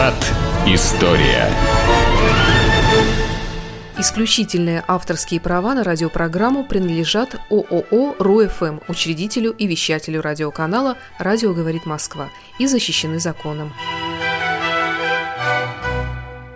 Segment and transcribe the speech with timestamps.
[0.00, 0.32] Виват.
[0.66, 1.50] История.
[3.98, 12.30] Исключительные авторские права на радиопрограмму принадлежат ООО «РУФМ», учредителю и вещателю радиоканала «Радио говорит Москва»
[12.58, 13.74] и защищены законом.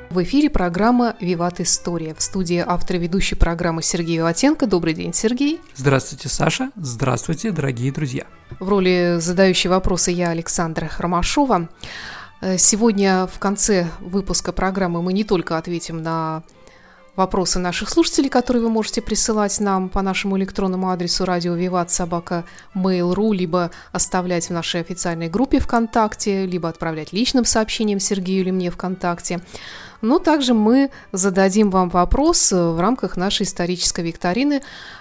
[0.08, 2.14] В эфире программа «Виват История».
[2.14, 4.66] В студии автор ведущей программы Сергей Виватенко.
[4.66, 5.60] Добрый день, Сергей.
[5.74, 6.70] Здравствуйте, Саша.
[6.76, 8.24] Здравствуйте, дорогие друзья.
[8.58, 11.68] В роли задающей вопросы я, Александра Ромашова.
[12.40, 16.42] Э, сегодня в конце выпуска программы мы не только ответим на
[17.16, 22.44] вопросы наших слушателей, которые вы можете присылать нам по нашему электронному адресу радио Виват собака
[22.74, 28.70] mail.ru, либо оставлять в нашей официальной группе ВКонтакте, либо отправлять личным сообщением Сергею или мне
[28.70, 29.40] ВКонтакте.
[30.02, 34.60] Но также мы зададим вам вопрос в рамках нашей исторической викторины.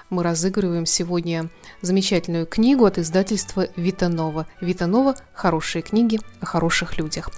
[0.09, 1.49] Мы разыгрываем сегодня
[1.81, 4.47] замечательную книгу от издательства Витанова.
[4.61, 7.29] Витанова «Хорошие книги о хороших людях».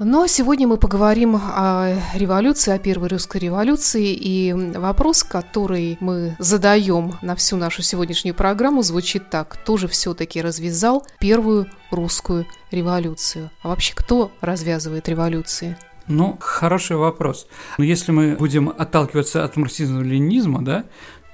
[0.00, 4.12] Но сегодня мы поговорим о революции, о первой русской революции.
[4.12, 9.50] И вопрос, который мы задаем на всю нашу сегодняшнюю программу, звучит так.
[9.50, 13.50] Кто же все-таки развязал первую русскую революцию?
[13.62, 15.76] А вообще, кто развязывает революции?
[16.08, 17.46] Ну, хороший вопрос.
[17.78, 20.84] Но если мы будем отталкиваться от марксизма-ленинизма, да,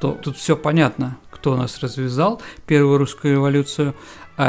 [0.01, 3.95] то тут все понятно, кто нас развязал первую русскую революцию,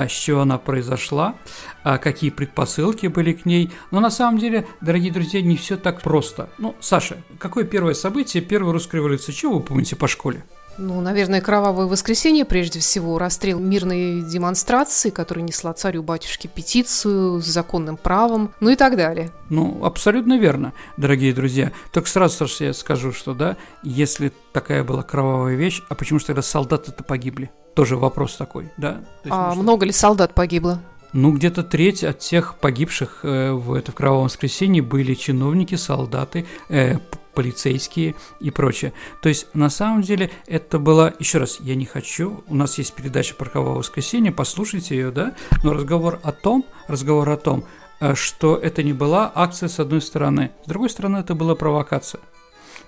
[0.07, 1.35] с чего она произошла,
[1.83, 3.71] а какие предпосылки были к ней.
[3.91, 6.49] Но на самом деле, дорогие друзья, не все так просто.
[6.57, 9.31] Ну, Саша, какое первое событие первой русской революции?
[9.31, 10.43] Чего вы помните по школе?
[10.81, 17.45] Ну, наверное, кровавое воскресенье, прежде всего, расстрел мирной демонстрации, которая несла царю батюшке петицию с
[17.45, 19.29] законным правом, ну и так далее.
[19.51, 21.71] Ну, абсолютно верно, дорогие друзья.
[21.91, 26.25] Только сразу Саша, я скажу, что да, если такая была кровавая вещь, а почему же
[26.25, 27.51] тогда солдаты-то погибли?
[27.75, 29.01] Тоже вопрос такой, да?
[29.23, 30.81] Есть, а ну, много ли солдат погибло?
[31.13, 36.45] Ну, где-то треть от тех погибших э, в это в кровавом воскресенье были чиновники, солдаты,
[36.69, 36.99] э,
[37.33, 38.93] полицейские и прочее.
[39.21, 41.13] То есть, на самом деле, это было...
[41.19, 42.43] Еще раз, я не хочу...
[42.47, 45.35] У нас есть передача про кровавое воскресенье, послушайте ее, да?
[45.63, 47.65] Но разговор о том, разговор о том,
[47.99, 50.51] э, что это не была акция с одной стороны.
[50.63, 52.21] С другой стороны, это была провокация.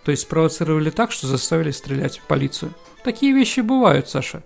[0.06, 2.73] То есть, спровоцировали так, что заставили стрелять в полицию.
[3.03, 4.44] Такие вещи бывают, Саша.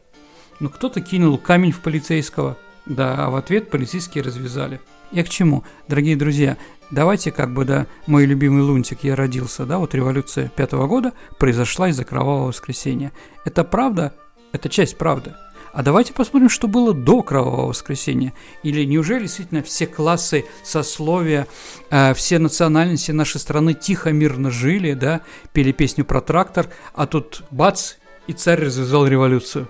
[0.59, 2.57] Ну, кто-то кинул камень в полицейского,
[2.89, 4.79] да, а в ответ полицейские развязали.
[5.11, 5.63] Я к чему?
[5.87, 6.57] Дорогие друзья,
[6.91, 11.89] давайте как бы, да, мой любимый лунтик, я родился, да, вот революция пятого года произошла
[11.89, 13.11] из-за кровавого воскресенья.
[13.45, 14.13] Это правда?
[14.51, 15.33] Это часть правды.
[15.73, 18.33] А давайте посмотрим, что было до Кровавого воскресенья.
[18.63, 21.45] Или неужели действительно все классы, сословия,
[21.91, 25.21] э, все национальности нашей страны тихо, мирно жили, да,
[25.53, 29.67] пели песню про трактор, а тут бац, и царь развязал революцию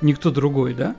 [0.00, 0.96] никто другой, да?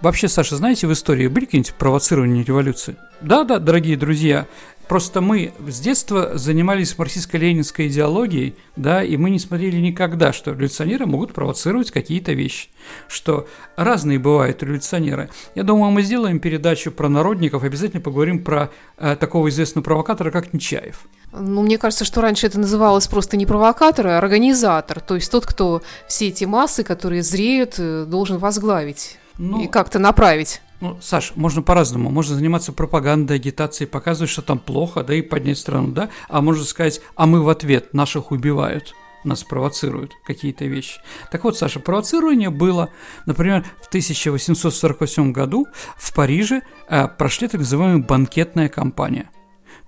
[0.00, 2.96] Вообще, Саша, знаете, в истории были какие-нибудь провоцирования революции?
[3.20, 4.46] Да, да, дорогие друзья,
[4.90, 11.06] Просто мы с детства занимались марксистско-ленинской идеологией, да, и мы не смотрели никогда, что революционеры
[11.06, 12.70] могут провоцировать какие-то вещи,
[13.06, 13.46] что
[13.76, 15.30] разные бывают революционеры.
[15.54, 20.52] Я думаю, мы сделаем передачу про народников, обязательно поговорим про э, такого известного провокатора, как
[20.52, 21.06] Нечаев.
[21.32, 25.46] Ну, мне кажется, что раньше это называлось просто не провокатор, а организатор, то есть тот,
[25.46, 30.60] кто все эти массы, которые зреют, э, должен возглавить ну, и как-то направить.
[30.80, 32.10] Ну, Саш, можно по-разному.
[32.10, 36.08] Можно заниматься пропагандой, агитацией, показывать, что там плохо, да, и поднять страну, да.
[36.28, 40.98] А можно сказать, а мы в ответ, наших убивают нас провоцируют какие-то вещи.
[41.30, 42.88] Так вот, Саша, провоцирование было,
[43.26, 45.66] например, в 1848 году
[45.98, 49.28] в Париже э, прошли так называемая банкетная кампания–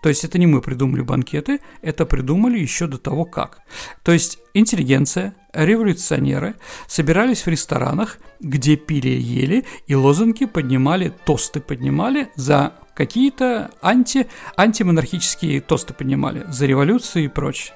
[0.02, 3.60] то есть это не мы придумали банкеты, это придумали еще до того как.
[4.02, 6.56] То есть интеллигенция, революционеры
[6.88, 14.26] собирались в ресторанах, где пили и ели, и лозунги поднимали, тосты поднимали за какие-то анти,
[14.56, 17.72] антимонархические тосты поднимали за революцию и прочее.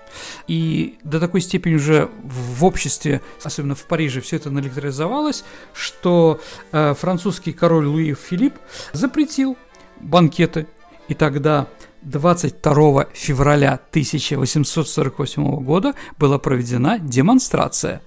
[0.48, 6.41] И до такой степени уже в обществе, особенно в Париже, все это наэлектризовалось, что
[6.72, 8.54] э, французский король Луи Филипп
[8.93, 9.56] запретил
[10.00, 10.67] банкеты.
[11.08, 11.69] И тогда
[12.06, 18.00] 22 февраля 1848 года была проведена демонстрация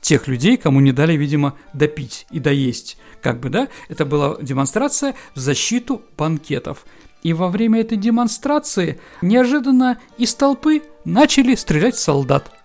[0.00, 2.96] тех людей, кому не дали, видимо, допить и доесть.
[3.20, 3.68] Как бы, да?
[3.88, 6.86] Это была демонстрация в защиту банкетов.
[7.22, 12.50] И во время этой демонстрации неожиданно из толпы начали стрелять солдат–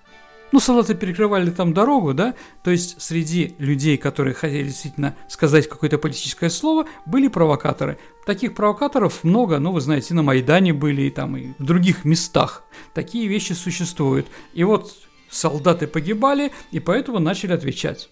[0.52, 2.34] ну, солдаты перекрывали там дорогу, да,
[2.64, 7.98] то есть среди людей, которые хотели действительно сказать какое-то политическое слово, были провокаторы.
[8.26, 12.64] Таких провокаторов много, ну, вы знаете, на Майдане были и там и в других местах.
[12.94, 14.28] Такие вещи существуют.
[14.54, 14.94] И вот
[15.30, 18.10] солдаты погибали, и поэтому начали отвечать.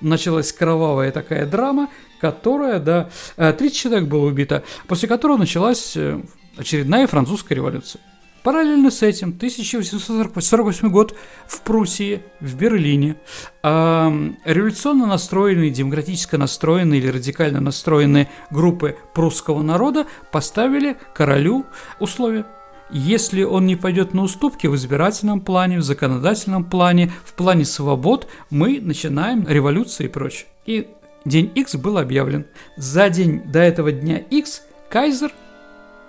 [0.00, 1.88] Началась кровавая такая драма,
[2.20, 6.20] которая, да, 30 э, человек было убито, после которого началась э,
[6.56, 8.00] очередная французская революция.
[8.42, 11.14] Параллельно с этим 1848 год
[11.46, 13.16] в Пруссии, в Берлине,
[13.62, 21.66] э, революционно настроенные, демократически настроенные или радикально настроенные группы прусского народа поставили королю
[22.00, 22.46] условия.
[22.90, 28.28] Если он не пойдет на уступки в избирательном плане, в законодательном плане, в плане свобод,
[28.50, 30.46] мы начинаем революции и прочее.
[30.64, 30.88] И
[31.24, 32.46] день X был объявлен.
[32.76, 35.32] За день до этого дня X кайзер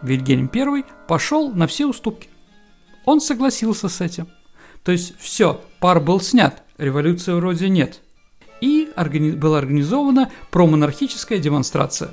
[0.01, 2.30] Вильгельм I пошел на все уступки.
[3.06, 4.28] Он согласился с этим.
[4.84, 8.01] То есть все, пар был снят, революции вроде нет.
[8.62, 12.12] И органи- была организована промонархическая демонстрация.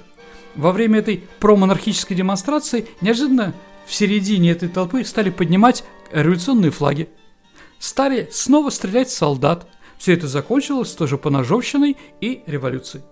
[0.54, 3.54] Во время этой промонархической демонстрации неожиданно
[3.86, 7.08] в середине этой толпы стали поднимать революционные флаги.
[7.78, 9.66] Стали снова стрелять солдат.
[9.98, 13.04] Все это закончилось тоже поножовщиной и революцией.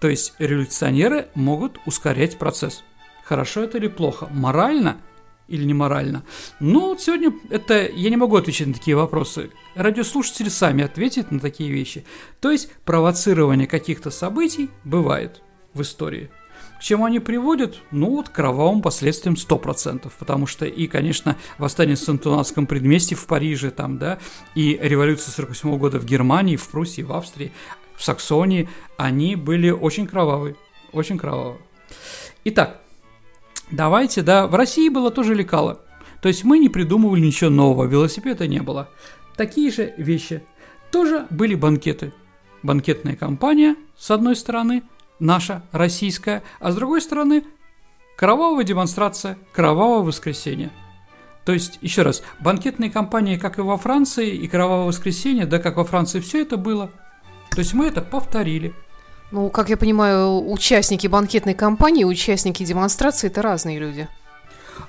[0.00, 2.84] То есть революционеры могут ускорять процесс.
[3.26, 4.28] Хорошо это или плохо?
[4.30, 4.98] Морально
[5.48, 6.22] или не морально?
[6.60, 9.50] Ну, вот сегодня это я не могу отвечать на такие вопросы.
[9.74, 12.04] Радиослушатели сами ответят на такие вещи.
[12.40, 15.42] То есть провоцирование каких-то событий бывает
[15.74, 16.30] в истории.
[16.78, 17.78] К чему они приводят?
[17.90, 23.72] Ну, вот кровавым последствиям 100%, потому что и, конечно, восстание в Сантунатском предместье в Париже,
[23.72, 24.20] там, да,
[24.54, 27.50] и революция 48 года в Германии, в Пруссии, в Австрии,
[27.96, 28.68] в Саксонии,
[28.98, 30.54] они были очень кровавые,
[30.92, 31.58] очень кровавые.
[32.44, 32.82] Итак,
[33.70, 35.80] давайте, да, в России было тоже лекало.
[36.20, 38.88] То есть мы не придумывали ничего нового, велосипеда не было.
[39.36, 40.42] Такие же вещи.
[40.90, 42.12] Тоже были банкеты.
[42.62, 44.82] Банкетная компания, с одной стороны,
[45.18, 47.44] наша, российская, а с другой стороны,
[48.16, 50.70] кровавая демонстрация, кровавое воскресенье.
[51.44, 55.76] То есть, еще раз, банкетные компании, как и во Франции, и кровавое воскресенье, да, как
[55.76, 56.90] во Франции, все это было.
[57.50, 58.74] То есть мы это повторили.
[59.32, 64.08] Ну, как я понимаю, участники банкетной кампании, участники демонстрации– это разные люди.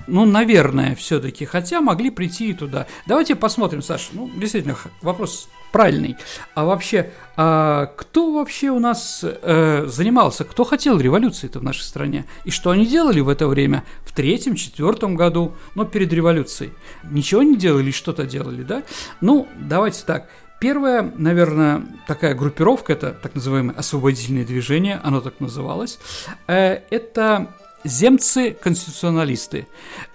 [0.06, 2.86] Ну, наверное, все-таки, хотя могли прийти и туда.
[3.06, 4.10] Давайте посмотрим, Саша.
[4.12, 6.16] Ну, действительно, вопрос правильный.
[6.54, 12.24] А вообще, а кто вообще у нас э, занимался, кто хотел революции-то в нашей стране?
[12.44, 13.84] И что они делали в это время?
[14.04, 16.72] В третьем, четвертом году, но перед революцией.
[17.04, 18.82] Ничего не делали, что-то делали, да?
[19.20, 20.28] Ну, давайте так.
[20.60, 26.00] Первая, наверное, такая группировка, это так называемое освободительное движение, оно так называлось,
[26.48, 29.68] э, это земцы-конституционалисты.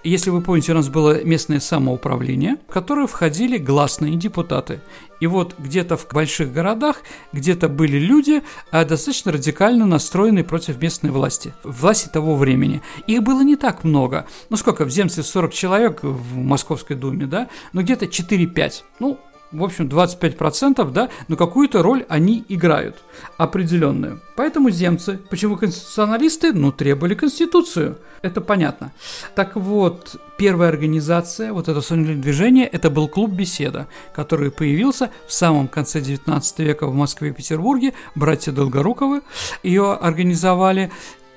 [0.03, 4.81] Если вы помните, у нас было местное самоуправление, в которое входили гласные депутаты.
[5.21, 11.11] И вот где-то в больших городах, где-то были люди, а, достаточно радикально настроенные против местной
[11.11, 12.81] власти, власти того времени.
[13.07, 14.27] Их было не так много.
[14.49, 17.47] Ну сколько, в земстве 40 человек в Московской думе, да?
[17.71, 18.83] Но где-то 4-5.
[18.99, 19.19] Ну,
[19.53, 22.97] в общем, 25%, да, но какую-то роль они играют
[23.37, 24.19] определенную.
[24.35, 28.91] Поэтому земцы, почему конституционалисты, ну, требовали конституцию, это понятно.
[29.35, 35.33] Так вот, первая организация, вот это сомнительное движение, это был клуб «Беседа», который появился в
[35.33, 39.21] самом конце 19 века в Москве и Петербурге, братья Долгоруковы
[39.61, 40.91] ее организовали,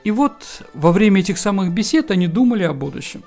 [0.04, 3.24] и вот во время этих самых бесед они думали о будущем.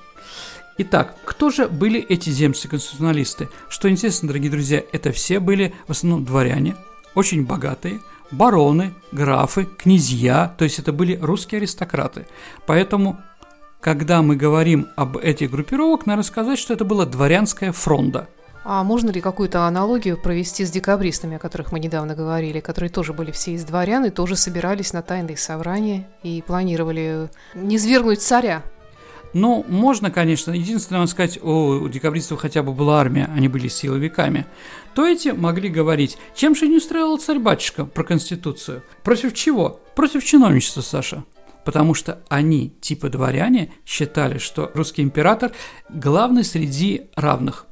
[0.82, 3.50] Итак, кто же были эти земцы-конституционалисты?
[3.68, 6.78] Что интересно, дорогие друзья, это все были в основном дворяне,
[7.16, 8.00] очень богатые,
[8.32, 12.28] бароны, графы, князья, то есть это были русские аристократы.
[12.66, 13.20] Поэтому,
[13.82, 18.30] когда мы говорим об этих группировок, надо сказать, что это была дворянская фронта.
[18.64, 23.12] А можно ли какую-то аналогию провести с декабристами, о которых мы недавно говорили, которые тоже
[23.12, 28.64] были все из дворян и тоже собирались на тайные собрания и планировали низвергнуть царя?
[29.34, 30.52] Ну, можно, конечно.
[30.52, 34.46] Единственное, надо сказать, у декабристов хотя бы была армия, они были силовиками.
[34.96, 38.84] То эти могли говорить, чем же не устраивал царь-батюшка про Конституцию?
[39.04, 39.80] Против чего?
[39.96, 41.24] Против чиновничества, Саша.
[41.64, 45.52] Потому что они, типа дворяне, считали, что русский император
[45.90, 47.68] главный среди равных.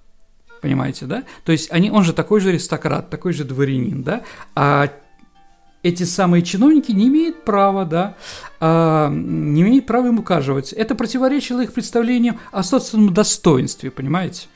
[0.61, 1.23] Понимаете, да?
[1.45, 4.23] То есть они, он же такой же аристократ, такой же дворянин, да?
[4.55, 4.89] А
[5.87, 8.15] эти самые чиновники не имеют права, да,
[8.59, 10.73] а, не имеют права им указывать.
[10.73, 14.47] Это противоречило их представлениям о собственном достоинстве, понимаете?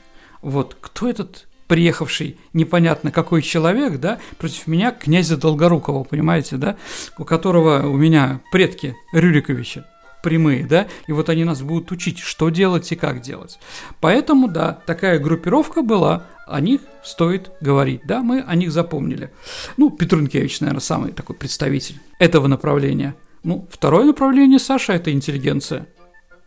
[0.42, 6.76] Вот, кто этот приехавший непонятно какой человек, да, против меня князя Долгорукова, понимаете, да,
[7.18, 9.86] у которого у меня предки Рюриковича
[10.22, 13.58] прямые, да, и вот они нас будут учить, что делать и как делать.
[14.00, 18.02] Поэтому, да, такая группировка была, о них стоит говорить.
[18.04, 19.30] Да, мы о них запомнили.
[19.76, 23.14] Ну, Петрункевич, наверное, самый такой представитель этого направления.
[23.42, 25.86] Ну, второе направление, Саша, это интеллигенция.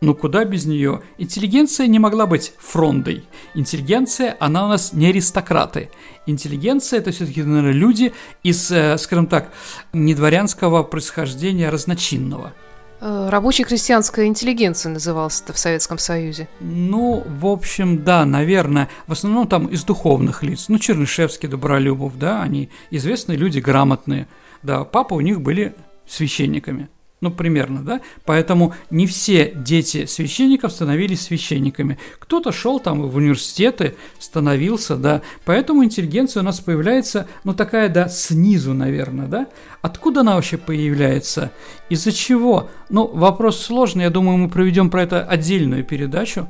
[0.02, 1.00] Ну куда без нее?
[1.16, 3.24] Интеллигенция не могла быть фрондой.
[3.54, 5.88] Интеллигенция, она у нас не аристократы.
[6.26, 9.50] Интеллигенция это все-таки, наверное, люди из, э, скажем так,
[9.94, 12.52] не дворянского происхождения, а разночинного–
[13.08, 16.48] Э, Рабочая крестьянская интеллигенция называлась это в Советском Союзе.
[16.58, 18.88] Ну, в общем, да, наверное.
[19.06, 20.64] В основном там из духовных лиц.
[20.68, 24.26] Ну, Чернышевский, Добролюбов, да, они известные люди, грамотные.
[24.64, 26.88] Да, папа у них были священниками.
[27.22, 28.00] Ну, примерно, да?
[28.24, 31.98] Поэтому не все дети священников становились священниками.
[32.18, 35.22] Кто-то шел там в университеты, становился, да.
[35.46, 39.46] Поэтому интеллигенция у нас появляется, ну, такая, да, снизу, наверное, да.
[39.86, 41.52] Откуда она вообще появляется?
[41.90, 42.68] Из-за чего?
[42.88, 46.48] Ну, вопрос сложный, я думаю, мы проведем про это отдельную передачу,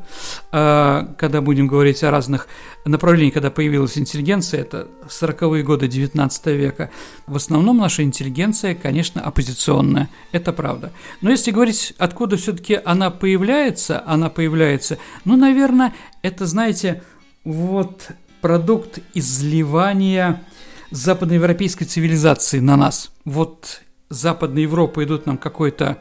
[0.52, 2.48] э, когда будем говорить о разных
[2.86, 6.90] направлениях, когда появилась интеллигенция, это 40-е годы 19 века.
[7.26, 10.92] В основном наша интеллигенция, конечно, оппозиционная, это правда.
[11.20, 17.02] Но если говорить, откуда все-таки она появляется, она появляется, ну, наверное, это, знаете,
[17.44, 20.42] вот продукт изливания
[20.90, 23.10] западноевропейской цивилизации на нас.
[23.24, 25.98] Вот Западная Европа идут нам какой-то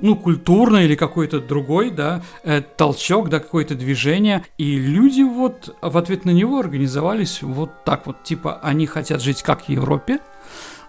[0.00, 5.98] ну, культурный или какой-то другой, да, э, толчок, да, какое-то движение, и люди вот в
[5.98, 10.20] ответ на него организовались вот так вот, типа, они хотят жить как в Европе,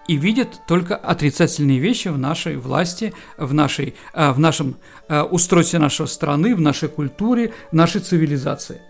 [0.08, 4.76] и видят только отрицательные вещи в нашей власти, в, нашей, э, в нашем
[5.08, 8.82] э, устройстве нашей страны, в нашей культуре, в нашей цивилизации.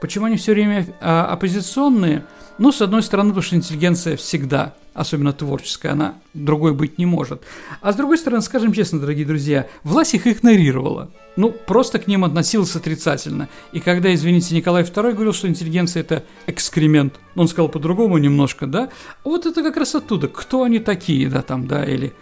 [0.00, 2.24] Почему они все время оппозиционные?
[2.58, 7.42] Ну, с одной стороны, потому что интеллигенция всегда, особенно творческая, она другой быть не может.
[7.80, 11.10] А с другой стороны, скажем честно, дорогие друзья, власть их игнорировала.
[11.36, 13.48] Ну, просто к ним относилась отрицательно.
[13.72, 18.88] И когда, извините, Николай II говорил, что интеллигенция– это экскремент, он сказал по-другому немножко, да,
[19.24, 22.12] вот это как раз оттуда, кто они такие, да, там, да, или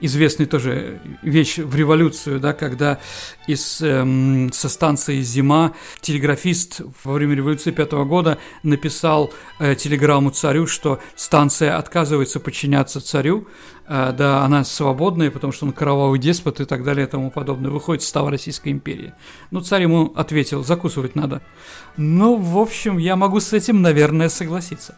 [0.00, 2.98] известный тоже вещь в революцию, да, когда
[3.46, 10.66] из, эм, со станции «Зима» телеграфист во время революции пятого года написал э, телеграмму царю,
[10.66, 13.46] что станция отказывается подчиняться царю,
[13.86, 17.70] э, да, она свободная, потому что он кровавый деспот и так далее и тому подобное,
[17.70, 19.14] выходит из става Российской империи.
[19.50, 21.42] Ну, царь ему ответил, закусывать надо.
[21.96, 24.96] Ну, в общем, я могу с этим, наверное, согласиться.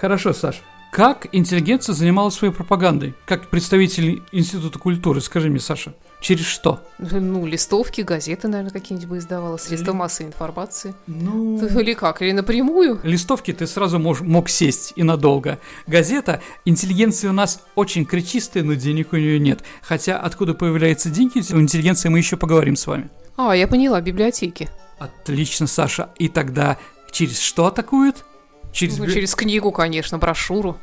[0.00, 0.62] Хорошо, Саш.
[0.90, 3.14] Как интеллигенция занималась своей пропагандой?
[3.26, 6.80] Как представитель Института культуры, скажи мне, Саша, через что?
[6.98, 9.98] Ну, листовки, газеты, наверное, какие-нибудь бы издавала, средства Ли...
[9.98, 10.94] массовой информации.
[11.06, 11.64] Ну...
[11.78, 13.00] Или как, или напрямую?
[13.02, 15.58] Листовки ты сразу мож, мог сесть и надолго.
[15.86, 19.62] Газета, интеллигенция у нас очень кричистая, но денег у нее нет.
[19.82, 23.10] Хотя откуда появляются деньги у интеллигенции, мы еще поговорим с вами.
[23.36, 24.68] А, я поняла, библиотеки.
[24.98, 26.10] Отлично, Саша.
[26.18, 26.78] И тогда
[27.12, 28.24] через что атакуют?
[28.72, 30.76] Через, ну, через книгу, конечно, брошюру.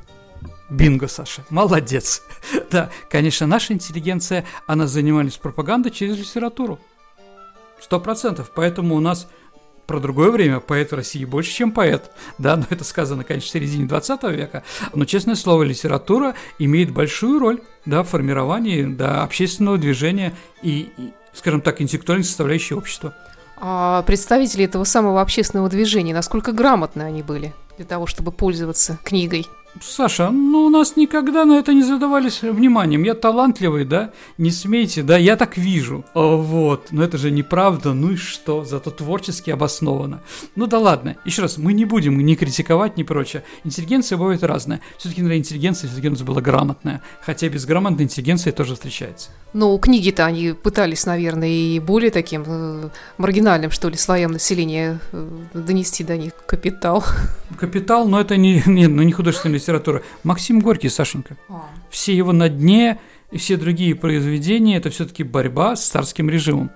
[0.69, 2.23] Бинго, Саша, молодец.
[2.71, 6.79] да, конечно, наша интеллигенция, она занималась пропагандой через литературу.
[7.79, 8.51] Сто процентов.
[8.55, 9.27] Поэтому у нас
[9.85, 12.11] про другое время поэт в России больше, чем поэт.
[12.37, 14.63] Да, но это сказано, конечно, в середине 20 века.
[14.93, 21.13] Но, честное слово, литература имеет большую роль да, в формировании да, общественного движения и, и,
[21.33, 23.13] скажем так, интеллектуальной составляющей общества.
[23.57, 27.53] А представители этого самого общественного движения, насколько грамотны они были?
[27.77, 29.45] Для того, чтобы пользоваться книгой.
[29.81, 33.03] Саша, ну у нас никогда на это не задавались вниманием.
[33.03, 34.11] Я талантливый, да?
[34.37, 35.17] Не смейте, да?
[35.17, 36.05] Я так вижу.
[36.13, 36.87] О, вот.
[36.91, 37.93] Но это же неправда.
[37.93, 38.63] Ну и что?
[38.63, 40.21] Зато творчески обосновано.
[40.55, 41.17] Ну да ладно.
[41.25, 43.43] Еще раз, мы не будем ни критиковать, ни прочее.
[43.63, 44.79] Интеллигенция бывает разная.
[44.97, 47.01] Все-таки, наверное, интеллигенция все-таки у нас была грамотная.
[47.21, 49.29] Хотя безграмотная интеллигенция тоже встречается.
[49.53, 55.29] Ну, книги-то они пытались, наверное, и более таким э, маргинальным, что ли, слоям населения э,
[55.53, 57.03] донести до них капитал.
[57.57, 60.03] Капитал, но это не, не, ну, не художественная литература.
[60.23, 61.37] Максим Горький, Сашенька.
[61.49, 61.65] А.
[61.89, 62.99] Все его на дне
[63.31, 66.71] и все другие произведения– это все-таки борьба с царским режимом.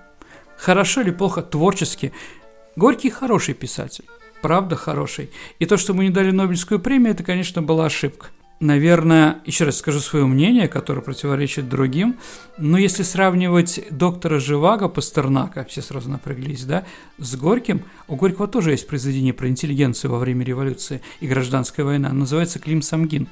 [0.56, 2.12] Хорошо или плохо, творчески.
[2.76, 4.04] Горький хороший писатель,
[4.42, 5.30] правда хороший.
[5.58, 8.26] И то, что мы не дали Нобелевскую премию, это, конечно, была ошибка.
[8.60, 12.18] Наверное, еще раз скажу свое мнение, которое противоречит другим,
[12.58, 16.84] но если сравнивать доктора Живаго Пастернака, все сразу напряглись, да,
[17.16, 22.10] с Горьким, у Горького тоже есть произведение про интеллигенцию во время революции и гражданской войны,
[22.10, 23.28] называется «Клим Самгин».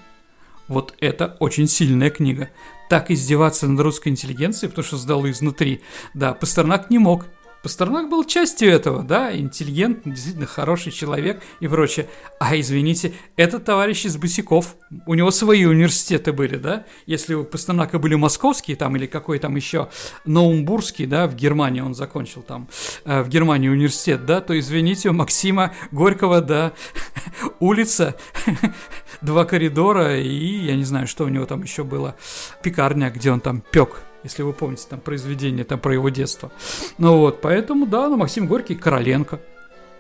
[0.67, 2.49] Вот это очень сильная книга.
[2.89, 5.83] Так издеваться над русской интеллигенцией, потому что сдал изнутри,
[6.15, 7.27] да, Пастернак не мог–
[7.63, 12.09] Пастернак был частью этого, да, интеллигентный, действительно хороший человек и прочее.
[12.39, 16.85] А, извините, этот товарищ из Босиков, у него свои университеты были, да?
[17.07, 19.89] Если у Пастернака были московские там или какой там еще
[20.25, 22.69] Наумбургский, да, в Германии он закончил там,
[23.05, 26.73] э, в Германии университет, да, то, извините, у Максима Горького, да,
[27.59, 28.17] улица,
[29.21, 32.15] два коридора и, я не знаю, что у него там еще было,
[32.63, 36.51] пекарня, где он там пек если вы помните там произведение там про его детство.
[36.99, 39.41] Ну вот, поэтому, да, ну, Максим Горький, Короленко,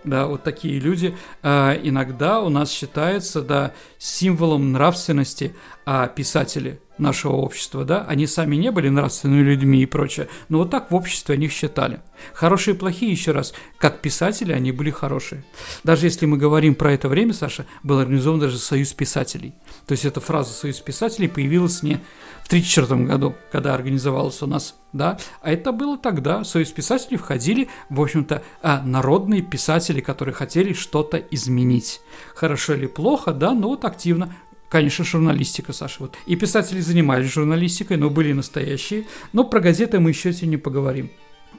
[0.04, 7.36] да, вот такие люди э, иногда у нас считаются, да, символом нравственности, а писатели нашего
[7.36, 11.34] общества, да, они сами не были нравственными людьми и прочее, но вот так в обществе
[11.34, 12.00] о них считали.
[12.32, 15.44] Хорошие и плохие, еще раз, как писатели они были хорошие.
[15.84, 19.54] Даже если мы говорим про это время, Саша, был организован даже Союз писателей.
[19.86, 22.00] То есть эта фраза «Союз писателей» появилась не
[22.42, 26.44] в 1934 году, когда организовался у нас, да, а это было тогда.
[26.44, 32.00] Союз писателей входили, в общем-то, а, народные писатели, которые хотели что-то изменить.
[32.34, 34.34] Хорошо или плохо, да, но вот активно
[34.68, 35.96] Конечно, журналистика, Саша.
[36.00, 36.16] Вот.
[36.26, 39.06] И писатели занимались журналистикой, но были настоящие.
[39.32, 41.10] Но про газеты мы еще сегодня поговорим.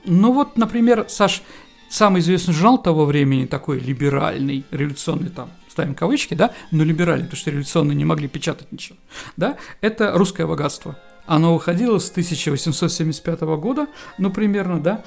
[0.06, 1.42] Ну вот, например, Саш,
[1.90, 7.40] самый известный журнал того времени, такой либеральный, революционный там, ставим кавычки, да, но либеральный, потому
[7.40, 8.98] что революционные не могли печатать ничего,
[9.36, 10.98] да, это «Русское богатство».
[11.30, 13.86] Оно выходило с 1875 года,
[14.18, 15.04] ну, примерно, да.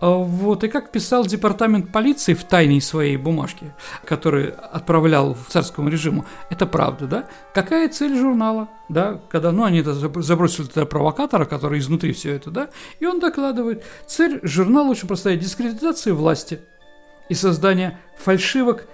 [0.00, 3.74] А вот, и как писал департамент полиции в тайной своей бумажке,
[4.06, 7.28] который отправлял в царскому режиму, это правда, да?
[7.52, 9.20] Какая цель журнала, да?
[9.28, 9.92] Когда, ну, они это
[10.22, 12.70] забросили туда провокатора, который изнутри все это, да?
[12.98, 16.60] И он докладывает, цель журнала очень простая, дискредитация власти
[17.28, 18.88] и создание фальшивок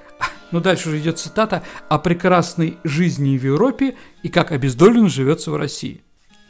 [0.50, 5.56] ну, дальше уже идет цитата о прекрасной жизни в Европе и как обездоленно живется в
[5.56, 6.02] России.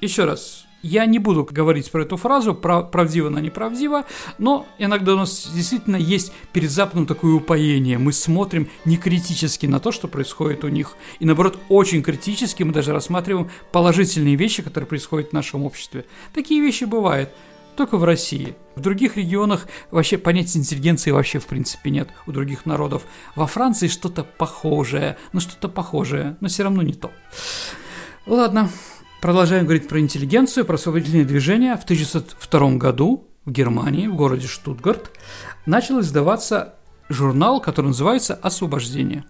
[0.02, 4.04] Еще раз, я не буду говорить про эту фразу, прав, правдиво она неправдива,
[4.36, 7.98] но иногда у нас действительно есть перед Западом такое упоение.
[7.98, 12.72] Мы смотрим не критически на то, что происходит у них, и наоборот, очень критически мы
[12.72, 16.04] даже рассматриваем положительные вещи, которые происходят в нашем обществе.
[16.34, 17.30] Такие вещи бывают
[17.76, 18.56] только в России.
[18.74, 23.04] В других регионах вообще понятия интеллигенции вообще в принципе нет у других народов.
[23.36, 27.12] Во Франции что-то похожее, но что-то похожее, но все равно не то.
[28.26, 28.68] Ладно,
[29.22, 31.76] Продолжаем говорить про интеллигенцию, про освободительное движение.
[31.76, 35.12] В 1902 году в Германии, в городе Штутгарт,
[35.64, 36.74] начал издаваться
[37.08, 39.24] журнал, который называется «Освобождение».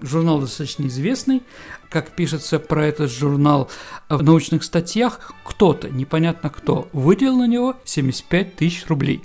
[0.00, 1.42] Журнал достаточно известный.
[1.90, 3.68] Как пишется про этот журнал
[4.08, 9.24] в научных статьях, кто-то, непонятно кто, выделил на него 75 тысяч рублей.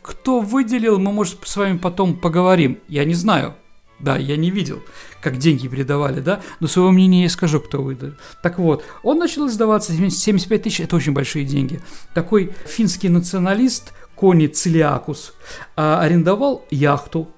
[0.00, 2.78] Кто выделил, мы, может, с вами потом поговорим.
[2.86, 3.56] Я не знаю,
[3.98, 4.82] да, я не видел,
[5.20, 8.10] как деньги передавали, да, но своего мнения я скажу, кто выдал.
[8.42, 11.80] Так вот, он начал издаваться, 75 тысяч– это очень большие деньги.
[12.14, 15.34] Такой финский националист Кони Цилиакус
[15.76, 17.28] а, арендовал яхту,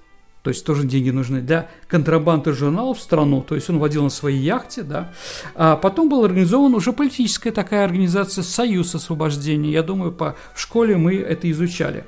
[0.42, 4.10] то есть тоже деньги нужны для контрабанды журналов в страну, то есть он водил на
[4.10, 5.12] своей яхте, да.
[5.56, 10.96] А потом был организован уже политическая такая организация «Союз освобождения», я думаю, по, в школе
[10.96, 12.04] мы это изучали.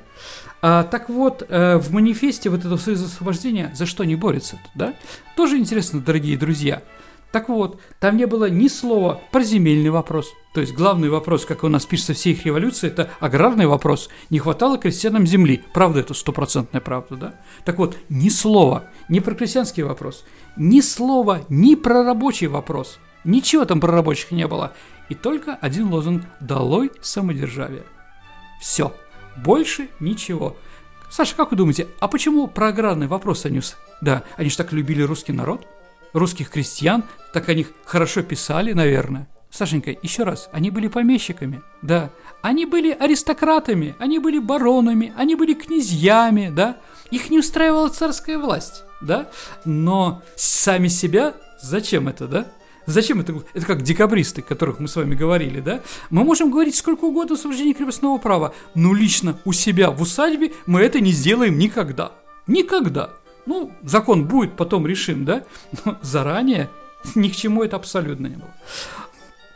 [0.61, 4.93] А, так вот, э, в манифесте вот этого Союза освобождения за что не борется, да?
[5.35, 6.81] Тоже интересно, дорогие друзья.
[7.31, 10.33] Так вот, там не было ни слова про земельный вопрос.
[10.53, 14.09] То есть главный вопрос, как у нас пишется все их революции, это аграрный вопрос.
[14.31, 15.63] Не хватало крестьянам земли.
[15.73, 17.35] Правда, это стопроцентная правда, да?
[17.65, 20.25] Так вот, ни слова, ни про крестьянский вопрос,
[20.57, 22.99] ни слова, ни про рабочий вопрос.
[23.23, 24.73] Ничего там про рабочих не было.
[25.09, 27.83] И только один лозунг «Долой самодержавие».
[28.59, 28.93] Все.
[29.43, 30.55] Больше ничего.
[31.09, 33.61] Саша, как вы думаете, а почему про аграрный вопрос они...
[34.01, 35.65] Да, они же так любили русский народ,
[36.13, 39.27] русских крестьян, так о них хорошо писали, наверное.
[39.49, 42.11] Сашенька, еще раз, они были помещиками, да.
[42.41, 46.77] Они были аристократами, они были баронами, они были князьями, да.
[47.09, 49.29] Их не устраивала царская власть, да.
[49.65, 52.45] Но сами себя, зачем это, да?
[52.89, 53.35] Зачем это?
[53.53, 55.81] Это как декабристы, о которых мы с вами говорили, да?
[56.09, 60.53] Мы можем говорить сколько угодно о освобождении крепостного права, но лично у себя в усадьбе
[60.65, 62.13] мы это не сделаем никогда.
[62.47, 63.11] Никогда.
[63.45, 65.43] Ну, закон будет, потом решим, да?
[65.85, 66.67] Но заранее
[67.13, 68.53] ни к чему это абсолютно не было.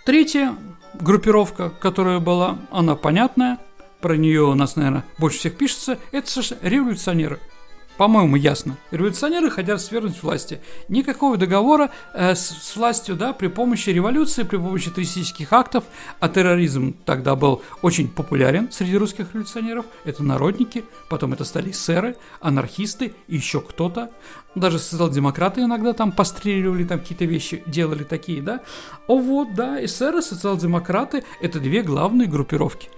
[0.06, 0.56] Третья
[0.94, 3.58] группировка, которая была, она понятная,
[4.00, 6.30] про нее у нас, наверное, больше всех пишется, это
[6.62, 7.40] революционеры–
[7.98, 8.76] по-моему, ясно.
[8.92, 10.60] Революционеры хотят свергнуть власти.
[10.88, 15.84] Никакого договора э, с, с властью, да, при помощи революции, при помощи террористических актов,
[16.20, 19.86] а терроризм тогда был очень популярен среди русских революционеров.
[20.06, 24.10] Это народники, потом это стали эсеры, анархисты и еще кто-то.
[24.56, 28.62] Даже социал-демократы иногда там постреливали, там какие-то вещи делали такие, да.
[29.08, 32.90] О вот, да, эсеры, социал-демократы– это две главные группировки.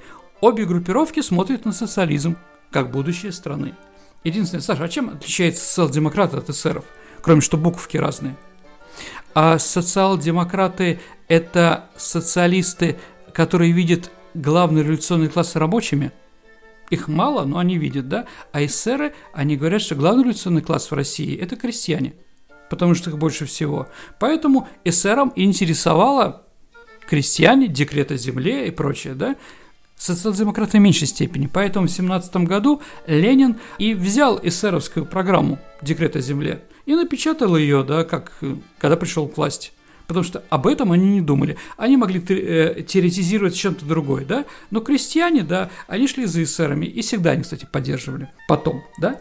[0.41, 2.38] Обе группировки смотрят на социализм
[2.71, 3.73] как будущее страны.
[4.25, 6.83] Единственное, Саша, а чем отличается социал-демократы от эсеров?
[7.21, 8.35] Кроме что буковки разные.
[9.35, 12.97] А социал-демократы– это социалисты,
[13.33, 16.11] которые видят главный революционный класс рабочими.
[16.89, 18.25] Их мало, но они видят, да?
[18.51, 22.15] А эсеры, они говорят, что главный революционный класс в России– это крестьяне,
[22.71, 23.89] потому что их больше всего.
[24.19, 26.47] Поэтому эсерам интересовало
[27.07, 29.35] крестьяне, декрет о земле и прочее, да?
[29.97, 31.47] Социал-демократы в меньшей степени.
[31.51, 37.84] Поэтому в 17 году Ленин и взял эсеровскую программу «Декрет о земле» и напечатал ее,
[37.84, 38.34] да, как,
[38.77, 39.71] когда пришел к власти.
[40.08, 41.58] потому что об этом они не думали.
[41.77, 47.01] Они могли э, теоретизировать чем-то другое, да, но крестьяне, да, они шли за эсерами, и
[47.01, 49.19] всегда они, кстати, поддерживали потом, да.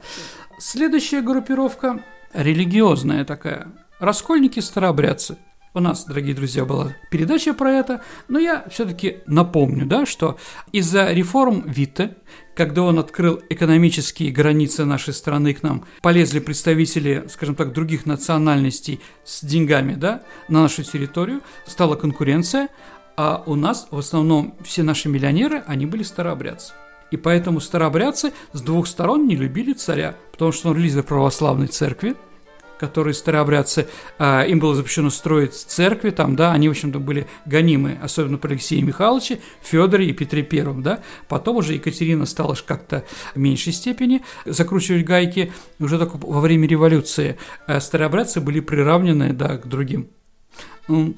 [0.59, 5.39] Следующая группировка религиозная такая, раскольники-старообрядцы–
[5.75, 10.39] у нас, дорогие друзья, была передача про это, но я все-таки напомню, да, что
[10.71, 12.17] из-за реформ Витте,
[12.55, 19.01] когда он открыл экономические границы нашей страны к нам, полезли представители, скажем так, других национальностей
[19.25, 22.69] с деньгами, да, на нашу территорию, стала конкуренция,
[23.17, 26.73] а у нас в основном все наши миллионеры, они были старообрядцы.
[27.11, 32.15] И поэтому старообрядцы с двух сторон не любили царя, потому что он лидер православной церкви,
[32.87, 33.87] которые старообрядцы,
[34.19, 38.49] э, им было запрещено строить церкви, там, да, они, в общем-то, были гонимы, особенно по
[38.49, 44.23] Алексею Михайловичу, Федоре и Петре Первом, да, потом уже Екатерина стала как-то в меньшей степени
[44.45, 50.09] закручивать гайки, уже только во время революции э, старообрядцы были приравнены, да, к другим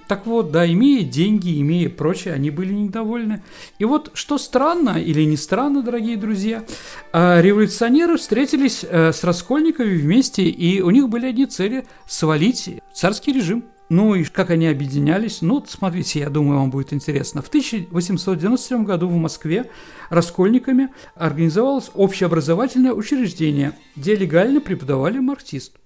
[0.06, 3.42] так вот, да, имея деньги, имея прочее, они были недовольны.
[3.78, 6.64] И вот что странно или не странно, дорогие друзья,
[7.12, 13.32] а, революционеры встретились э, с раскольниками вместе, и у них были одни цели– свалить царский
[13.32, 13.64] режим.
[13.88, 15.42] Ну и как они объединялись?
[15.42, 17.40] Ну, смотрите, я думаю, вам будет интересно.
[17.40, 19.70] В 1897 году в Москве
[20.10, 25.76] раскольниками организовалось общеобразовательное учреждение, где легально преподавали марксист.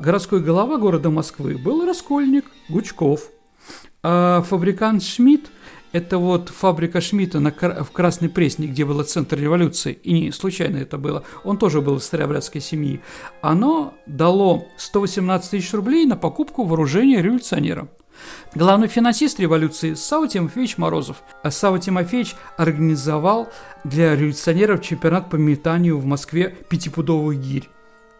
[0.00, 3.30] Городской голова города Москвы был Раскольник, Гучков.
[4.02, 5.50] А фабрикант Шмидт–
[5.92, 10.78] это вот фабрика Шмидта на, в Красной Пресне, где был центр революции, и не случайно
[10.78, 13.00] это было, он тоже был из старообрядской семьи,
[13.40, 17.88] оно дало 118 тысяч рублей на покупку вооружения революционерам.
[18.54, 21.22] Главный финансист революции Сава Тимофеевич Морозов.
[21.42, 23.48] А Сава Тимофеевич организовал
[23.82, 27.68] для революционеров чемпионат по метанию в Москве пятипудовых гирь.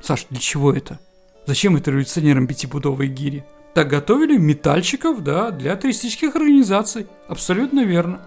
[0.01, 0.99] Саш, для чего это?
[1.47, 3.45] Зачем это революционерам пятипудовые гири?
[3.75, 7.07] Так готовили метальщиков, да, для туристических организаций.
[7.29, 8.21] Абсолютно верно.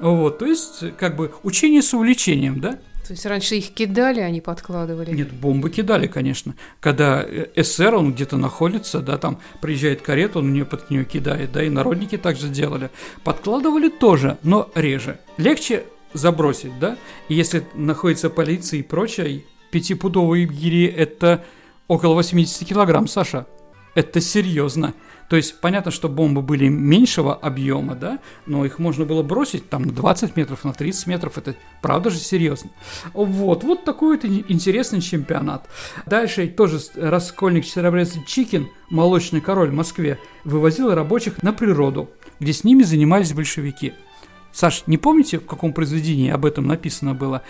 [0.00, 2.72] Вот, то есть, как бы, учение с увлечением, да?
[3.06, 5.12] То есть раньше их кидали, они подкладывали?
[5.12, 6.54] Нет, бомбы кидали, конечно.
[6.78, 11.04] Когда э, СССР, он где-то находится, да, там приезжает карета, он у нее под нее
[11.04, 12.90] кидает, да, и народники также делали.
[13.24, 15.18] Подкладывали тоже, но реже.
[15.36, 16.96] Легче забросить, да,
[17.28, 21.42] и если находится полиция и прочее, пятипудовые гири– это
[21.92, 23.46] Около 80 килограмм, Саша.
[23.94, 24.94] Это серьезно.
[25.28, 29.82] То есть понятно, что бомбы были меньшего объема, да, но их можно было бросить там
[29.82, 31.38] на 20 метров, на 30 метров.
[31.38, 32.70] Это правда же серьезно.
[33.14, 35.68] Вот, вот такой вот интересный чемпионат.
[36.04, 42.64] Дальше тоже раскольник Черобрец Чикин, молочный король в Москве, вывозил рабочих на природу, где с
[42.64, 43.94] ними занимались большевики.
[44.52, 47.42] Саш, не помните, в каком произведении об этом написано было?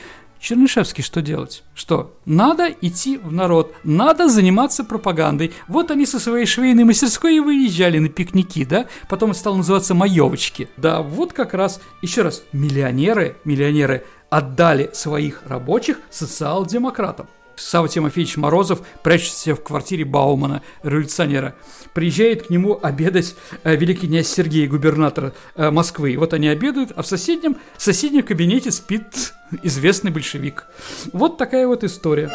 [0.43, 1.63] Чернышевский что делать?
[1.73, 2.19] Что?
[2.25, 5.53] Надо идти в народ, надо заниматься пропагандой.
[5.69, 8.87] Вот они со своей швейной мастерской и выезжали на пикники, да?
[9.09, 10.69] Потом это стало называться маевочки.
[10.77, 17.29] Да, вот как раз, еще раз, миллионеры, миллионеры отдали своих рабочих социал-демократам.
[17.57, 21.55] Сава Тимофеевич Морозов прячется в квартире Баумана, революционера.
[21.95, 23.35] Приезжает к нему обедать
[23.65, 26.17] э, великий князь Сергей, губернатор э, Москвы.
[26.19, 30.67] Вот они обедают, а в соседнем, в соседнем кабинете спит известный большевик.
[31.13, 32.31] Вот такая вот история.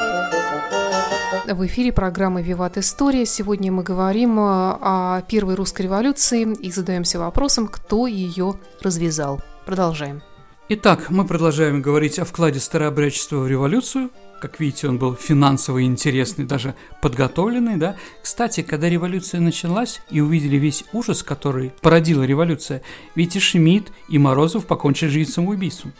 [1.47, 3.25] В эфире программы «Виват История».
[3.25, 9.41] Сегодня мы говорим э, о первой русской революции и задаемся вопросом, кто ее развязал.
[9.65, 10.21] Продолжаем.
[10.69, 16.45] Итак, мы продолжаем говорить о вкладе старообрядчества в революцию– как видите, он был финансово интересный,
[16.45, 17.95] даже подготовленный, да.
[18.21, 22.81] Кстати, когда революция началась и увидели весь ужас, который породила революция,
[23.15, 25.93] ведь и Шмидт, и Морозов покончили жизнь самоубийством.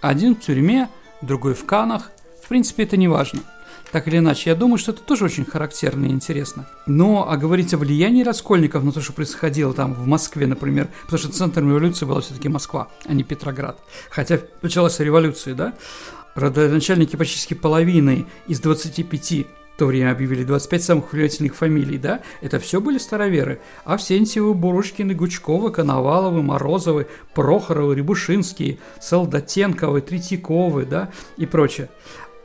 [0.00, 0.88] Один в тюрьме,
[1.22, 2.10] другой в Канах.
[2.42, 3.40] В принципе, это не важно.
[3.90, 6.68] Так или иначе, я думаю, что это тоже очень характерно и интересно.
[6.86, 11.18] Но а говорить о влиянии раскольников на то, что происходило там в Москве, например, потому
[11.18, 13.78] что центром революции была все-таки Москва, а не Петроград.
[14.10, 15.74] Хотя началась революция, да?
[16.38, 22.58] Родоначальники почти половины из 25 в то время объявили 25 самых влиятельных фамилий, да, это
[22.58, 23.60] все были староверы.
[23.84, 31.90] Авсентьевы, Бурушкины, Гучковы, Коноваловы, Морозовы, Прохоровы, Рябушинские, Солдатенковы, Третьяковы, да, и прочее.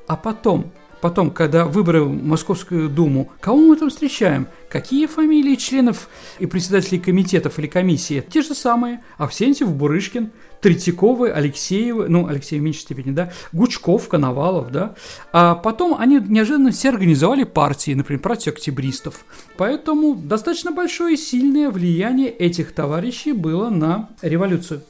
[0.06, 4.47] А потом, потом, когда выборы в Московскую Думу, кого мы там встречаем?
[4.69, 8.23] Какие фамилии членов и председателей комитетов или комиссии?
[8.32, 9.01] Те же самые.
[9.17, 10.29] Авсентьев, Бурышкин,
[10.63, 14.95] Третьяковы, Алексеевы, ну, Алексей в меньшей степени, да, Гучков, Коновалов, да.
[15.34, 19.26] А потом они неожиданно все организовали партии, например, партию октябристов.
[19.58, 24.84] Поэтому достаточно большое и сильное влияние этих товарищей было на революцию.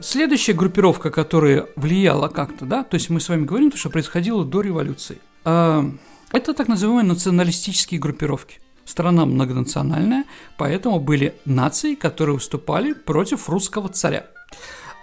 [0.00, 4.46] Следующая группировка, которая влияла как-то, да, то есть мы с вами говорим, то, что происходило
[4.46, 5.84] до революции, а,
[6.32, 10.24] это так называемые националистические группировки– страна многонациональная,
[10.58, 14.26] поэтому были нации, которые выступали против русского царя.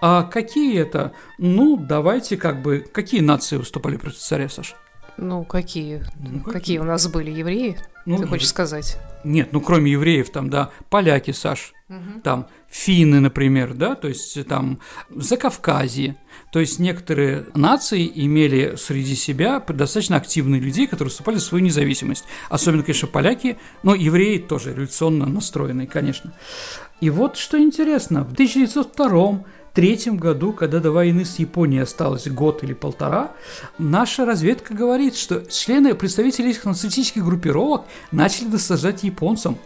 [0.01, 1.13] А какие это?
[1.37, 2.85] Ну, давайте как бы...
[2.91, 4.75] Какие нации выступали против царя, Саша?
[5.17, 6.03] Ну, какие?
[6.19, 6.53] Ну, какие?
[6.53, 7.77] какие у нас были евреи?
[8.05, 8.97] Ну, Ты хочешь сказать?
[9.23, 12.21] Нет, ну кроме евреев, там, да, поляки, Саш, угу.
[12.23, 14.79] там финны, например, да, то есть там
[15.09, 16.15] Закавказье,
[16.53, 22.23] то есть некоторые нации имели среди себя достаточно активных людей, которые выступали за свою независимость.
[22.49, 26.33] Особенно, конечно, поляки, но евреи тоже революционно настроенные, конечно.
[27.01, 29.43] И вот что интересно, в 1902
[29.77, 33.33] третьем году, когда до войны с Японией осталось год или полтора,
[33.77, 39.59] наша разведка говорит, что члены представителей этих нацистических группировок начали досаждать японцам.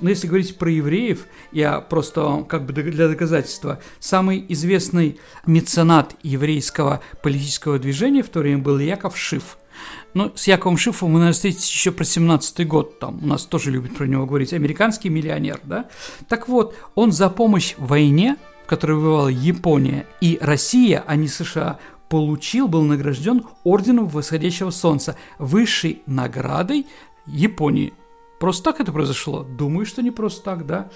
[0.00, 7.02] Но если говорить про евреев, я просто как бы для доказательства, самый известный меценат еврейского
[7.22, 9.58] политического движения в то время был Яков Шиф.
[10.14, 13.70] Ну, с Яковом Шифом мы, наверное, встретились еще про 17-й год, там у нас тоже
[13.70, 15.90] любят про него говорить, американский миллионер, да?
[16.26, 21.78] Так вот, он за помощь в войне который воевала Япония и Россия, а не США,
[22.08, 26.86] получил, был награжден орденом восходящего солнца, высшей наградой
[27.26, 27.94] Японии.
[28.38, 29.42] Просто так это произошло?
[29.42, 30.90] Думаю, что не просто так, да.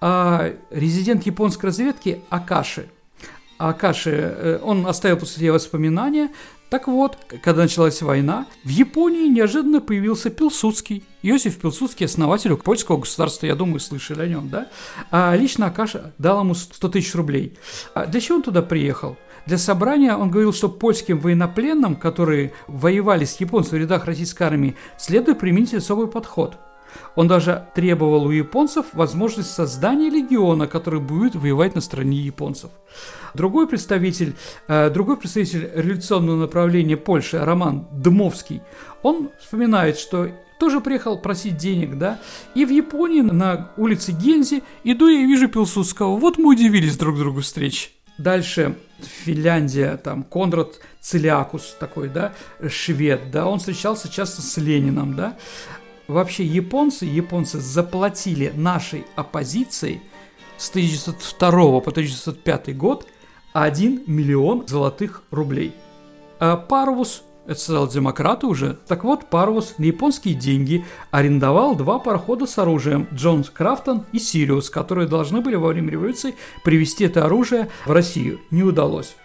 [0.00, 2.88] А, резидент японской разведки Акаши.
[3.58, 6.30] Акаши, э, он оставил после себя воспоминания,
[6.74, 11.04] так вот, когда началась война, в Японии неожиданно появился Пилсудский.
[11.22, 14.66] Иосиф Пилсудский, основатель польского государства, я думаю, слышали о нем, да?
[15.12, 17.56] А лично Акаша дал ему 100 тысяч рублей.
[17.94, 19.16] А для чего он туда приехал?
[19.46, 24.74] Для собрания он говорил, что польским военнопленным, которые воевали с японцами в рядах российской армии,
[24.98, 26.56] следует применить особый подход–
[27.14, 32.70] он даже требовал у японцев возможность создания легиона, который будет воевать на стороне японцев.
[33.34, 34.34] Другой представитель,
[34.68, 38.62] э, другой представитель революционного направления Польши, Роман Дмовский,
[39.02, 42.18] он вспоминает, что тоже приехал просить денег, да,
[42.54, 46.16] и в Японии на улице Гензи иду и вижу Пилсудского.
[46.16, 47.90] Вот мы удивились друг другу встречи.
[48.18, 52.32] Дальше Финляндия, там Конрад Целиакус такой, да,
[52.68, 55.36] швед, да, он встречался часто с Лениным, да.
[56.06, 60.02] Вообще японцы, японцы заплатили нашей оппозиции
[60.58, 63.06] с 1902 по 1905 год
[63.54, 65.72] 1 миллион золотых рублей.
[66.40, 72.58] А Парвус, это социал-демократы уже, так вот, Парвус на японские деньги арендовал два парохода с
[72.58, 77.92] оружием Джон Графтон и Сириус, которые должны были во время революции привезти это оружие в
[77.92, 78.40] Россию.
[78.50, 79.16] Не удалось.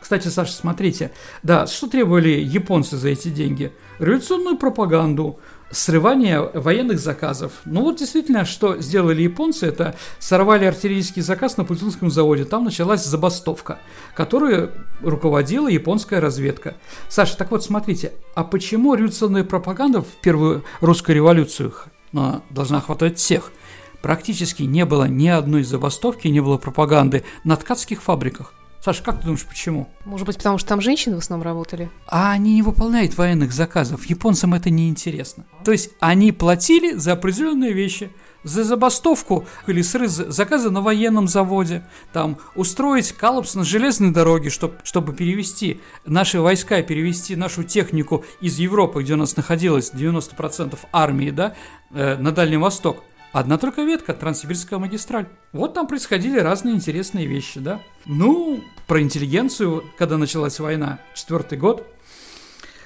[0.00, 1.10] Кстати, Саша, смотрите,
[1.42, 3.72] да, что требовали японцы за эти деньги?
[3.98, 5.38] Революционную пропаганду,
[5.70, 7.52] срывание военных заказов.
[7.64, 12.44] Ну вот действительно, что сделали японцы, это сорвали артиллерийский заказ на Путинском заводе.
[12.44, 13.78] Там началась забастовка,
[14.14, 16.76] которую руководила японская разведка.
[17.08, 21.74] Саша, так вот смотрите, а почему революционная пропаганда в первую русскую революцию
[22.12, 23.52] ну, должна охватывать всех?
[24.00, 28.54] Практически не было ни одной забастовки, не было пропаганды на ткацких фабриках.
[28.88, 29.86] Саша, как ты думаешь, почему?
[30.06, 31.90] Может быть, потому что там женщины в основном работали?
[32.06, 34.06] А они не выполняют военных заказов.
[34.06, 35.44] Японцам это не интересно.
[35.62, 38.10] То есть они платили за определенные вещи.
[38.44, 44.76] За забастовку или срыв заказа на военном заводе, там устроить коллапс на железной дороге, чтобы,
[44.84, 51.30] чтобы перевести наши войска, перевести нашу технику из Европы, где у нас находилось 90% армии,
[51.30, 51.54] да,
[51.90, 53.02] э, на Дальний Восток.
[53.32, 55.26] Одна только ветка, Транссибирская магистраль.
[55.52, 57.80] Вот там происходили разные интересные вещи, да.
[58.06, 61.86] Ну, про интеллигенцию, когда началась война, четвертый год.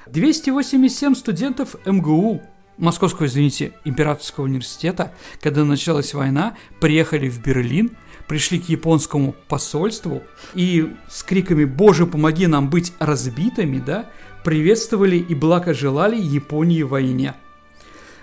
[0.06, 2.42] 287 студентов МГУ,
[2.76, 10.22] Московского, извините, Императорского университета, когда началась война, приехали в Берлин, пришли к японскому посольству
[10.54, 14.10] и с криками «Боже, помоги нам быть разбитыми», да,
[14.42, 17.34] приветствовали и благожелали Японии войне–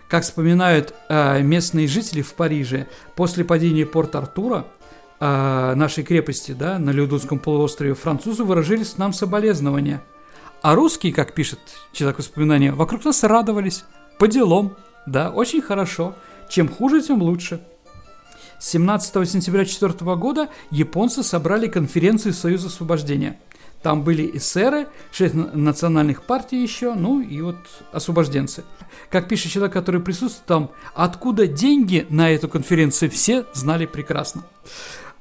[0.09, 4.65] как вспоминают э, местные жители в Париже, после падения Порт-Артура,
[5.19, 10.01] э, нашей крепости, да, на Леодунском полуострове, французы выражали нам соболезнования.
[10.63, 11.59] А русские, как пишет
[11.93, 13.85] человек воспоминания, вокруг нас радовались,
[14.17, 16.15] по делам, да, очень хорошо.
[16.49, 17.61] Чем хуже, тем лучше.
[18.57, 23.39] 17 сентября 4 года японцы собрали конференцию Союза освобождения–
[23.81, 27.57] там были эсеры, шесть национальных партий еще, ну и вот
[27.91, 28.63] освобожденцы.
[29.09, 34.43] Как пишет человек, который присутствует там, откуда деньги на эту конференцию, все знали прекрасно.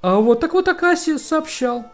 [0.03, 1.87] А вот так вот Акаси сообщал,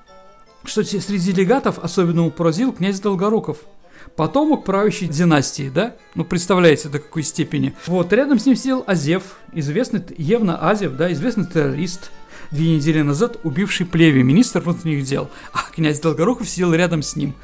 [0.64, 3.58] что среди делегатов особенно поразил князь Долгоруков–
[4.16, 5.94] потомок правящей династии, да?
[6.14, 7.74] Ну, представляете, до какой степени.
[7.86, 12.10] Вот, рядом с ним сидел Азев, известный, Евна Азев, да, известный террорист,
[12.50, 17.34] две недели назад убивший Плеви, министр внутренних дел, а князь Долгоруков сидел рядом с ним.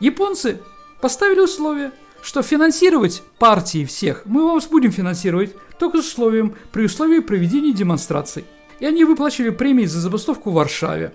[0.00, 0.60] Японцы
[1.00, 7.18] поставили условия, что финансировать партии всех мы вам будем финансировать только с условием, при условии
[7.18, 8.44] проведения демонстраций.
[8.78, 11.12] И они выплачивали премии за забастовку в Варшаве.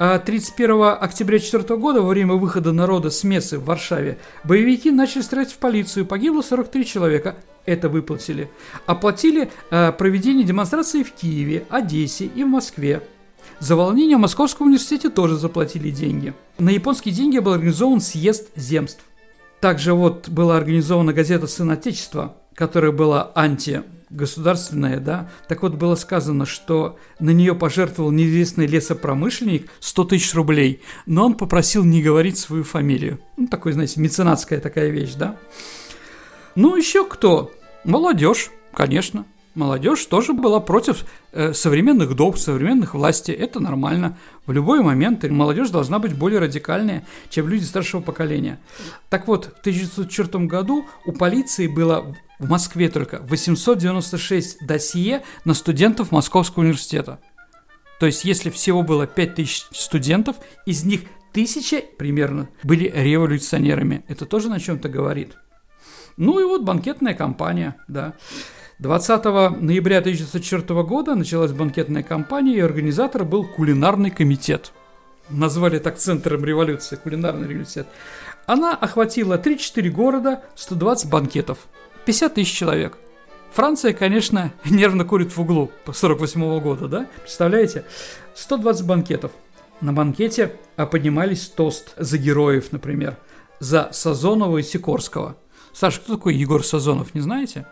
[0.00, 5.20] 31 а октября 4 года, во время выхода народа с мессы в Варшаве, боевики начали
[5.20, 6.06] стрелять в полицию.
[6.06, 7.36] Погибло 43 человека.
[7.66, 8.50] Это выплатили.
[8.86, 13.02] Оплатили э, проведение демонстрации в Киеве, Одессе и в Москве.
[13.58, 16.32] За волнение в Московском университете тоже заплатили деньги.
[16.58, 19.04] На японские деньги был организован съезд земств.
[19.60, 25.94] Также вот была организована газета «Сын Отечества», которая была анти государственная, да, так вот было
[25.94, 32.36] сказано, что на нее пожертвовал неизвестный лесопромышленник 100 тысяч рублей, но он попросил не говорить
[32.36, 33.20] свою фамилию.
[33.36, 35.36] Ну, такой, знаете, меценатская такая вещь, да.
[36.56, 37.52] Ну, еще кто?
[37.84, 39.24] Молодежь, конечно.
[39.54, 43.34] Молодежь тоже была против э, современных доб, современных властей.
[43.34, 44.16] Это нормально.
[44.46, 48.60] В любой момент молодежь должна быть более радикальнее, чем люди старшего поколения.
[49.08, 56.12] Так вот, в 1904 году у полиции было в Москве только 896 досье на студентов
[56.12, 57.18] Московского университета.
[57.98, 64.04] То есть, если всего было 5000 студентов, из них тысяча примерно были революционерами.
[64.06, 65.36] Это тоже на чем-то говорит.
[66.16, 68.14] Ну и вот банкетная кампания, да.
[68.80, 69.24] 20
[69.60, 74.72] ноября 1904 года началась банкетная кампания, и организатор был кулинарный комитет.
[75.28, 77.84] Назвали так центром революции, кулинарный революция.
[78.46, 81.58] Она охватила 3-4 города, 120 банкетов,
[82.06, 82.96] 50 тысяч человек.
[83.52, 87.06] Франция, конечно, нервно курит в углу по 48 -го года, да?
[87.20, 87.84] Представляете?
[88.34, 89.32] 120 банкетов.
[89.82, 90.56] На банкете
[90.90, 93.18] поднимались тост за героев, например,
[93.58, 95.36] за Сазонова и Сикорского.
[95.72, 97.66] Саша, кто такой Егор Сазонов, не знаете?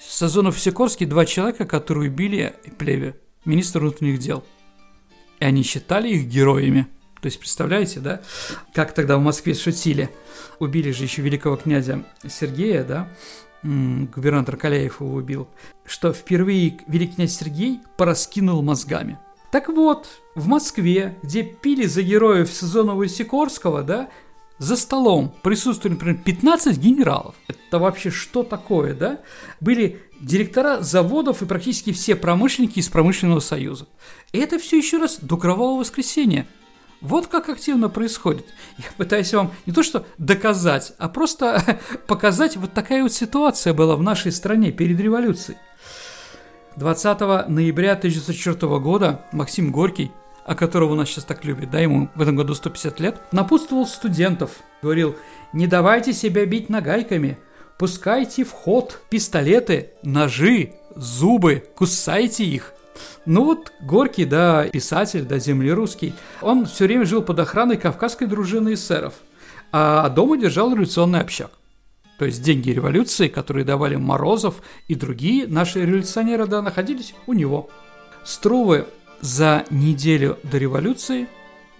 [0.00, 4.44] Сазонов и Сикорский– два человека, которые убили Плеве, министра внутренних дел.
[5.38, 6.86] И они считали их героями.
[7.20, 8.22] То есть, представляете, да,
[8.72, 10.10] как тогда в Москве шутили.
[10.58, 13.08] Убили же еще великого князя Сергея, да,
[13.62, 15.48] губернатор Каляев его убил,
[15.84, 19.18] что впервые великий князь Сергей пораскинул мозгами.
[19.52, 24.08] Так вот, в Москве, где пили за героев Сазонова и Сикорского, да,
[24.60, 27.34] за столом присутствовали, например, 15 генералов.
[27.48, 29.20] Это вообще что такое, да?
[29.58, 33.88] Были директора заводов и практически все промышленники из промышленного союза.
[34.32, 36.46] И это все еще раз до кровавого воскресенья.
[37.00, 38.44] Вот как активно происходит.
[38.76, 43.96] Я пытаюсь вам не то что доказать, а просто показать, вот такая вот ситуация была
[43.96, 45.56] в нашей стране перед революцией.
[46.76, 50.12] 20 ноября 1904 года Максим Горький
[50.44, 53.86] о которого у нас сейчас так любят, да, ему в этом году 150 лет, напутствовал
[53.86, 54.50] студентов,
[54.82, 55.16] говорил,
[55.52, 57.38] не давайте себя бить нагайками,
[57.78, 62.74] пускайте в ход пистолеты, ножи, зубы, кусайте их.
[63.24, 68.74] Ну вот Горький, да, писатель, да, землерусский, он все время жил под охраной кавказской дружины
[68.74, 69.14] эсеров,
[69.72, 71.52] а дома держал революционный общак.
[72.18, 74.56] То есть деньги революции, которые давали Морозов
[74.88, 77.70] и другие наши революционеры, да, находились у него.
[78.24, 78.86] Струвы
[79.20, 81.28] за неделю до революции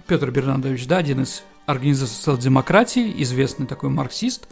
[0.07, 4.49] Петр Бернардович, да, один из организаторов социал-демократии, известный такой марксист,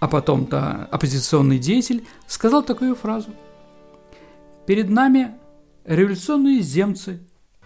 [0.00, 3.30] а потом-то оппозиционный деятель, сказал такую фразу.
[4.66, 5.34] «Перед нами
[5.84, 7.20] революционные земцы,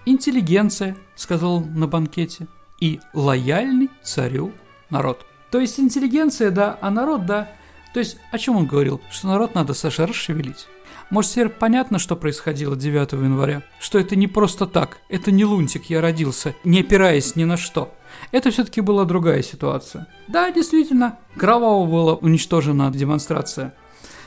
[0.06, 2.46] интеллигенция», сказал он на банкете,
[2.80, 4.52] и лояльный царю
[4.90, 5.26] народ.
[5.50, 7.50] То есть интеллигенция, да, а народ, да.
[7.92, 9.00] То есть о чем он говорил?
[9.10, 10.66] Что народ надо, Саша, расшевелить.
[11.12, 13.62] Может, теперь понятно, что происходило 9 января?
[13.78, 17.94] Что это не просто так, это не лунтик, я родился, не опираясь ни на что.
[18.30, 20.06] Это все-таки была другая ситуация.
[20.26, 23.74] Да, действительно, кроваво была уничтожена демонстрация.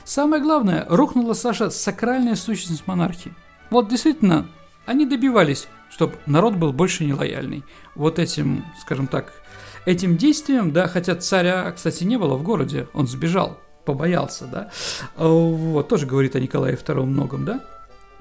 [0.03, 3.33] Самое главное, рухнула, Саша, сакральная сущность монархии.
[3.71, 4.47] Вот действительно,
[4.85, 7.63] они добивались, чтобы народ был больше нелояльный.
[7.95, 9.33] Вот этим, скажем так,
[9.87, 14.69] этим действием, да, хотя царя, кстати, не было в городе, он сбежал побоялся, да.
[15.15, 17.63] Вот, тоже говорит о Николае II многом, да.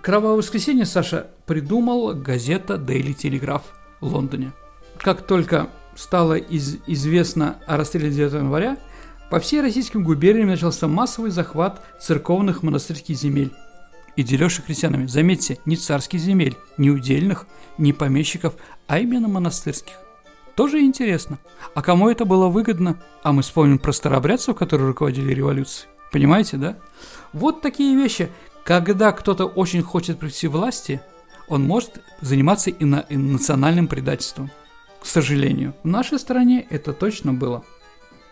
[0.02, 3.62] Кровавое воскресенье Саша придумал газета Daily Telegraph
[4.00, 4.52] в Лондоне.
[4.98, 8.76] Как только стало из известно о расстреле 9 января,
[9.30, 13.52] по всей российским губерниям начался массовый захват церковных монастырских земель
[14.16, 15.06] и дележ крестьянами.
[15.06, 17.46] Заметьте, не царских земель, не удельных,
[17.78, 18.54] не помещиков,
[18.86, 19.94] а именно монастырских.
[20.54, 21.38] Тоже интересно.
[21.74, 23.00] А кому это было выгодно?
[23.22, 25.88] А мы вспомним про старообрядцев, которые руководили революцией.
[26.12, 26.76] Понимаете, да?
[27.32, 28.30] Вот такие вещи.
[28.64, 31.00] Когда кто-то очень хочет прийти власти,
[31.48, 34.50] он может заниматься и, на, и национальным предательством.
[35.00, 35.74] К сожалению.
[35.82, 37.64] В нашей стране это точно было.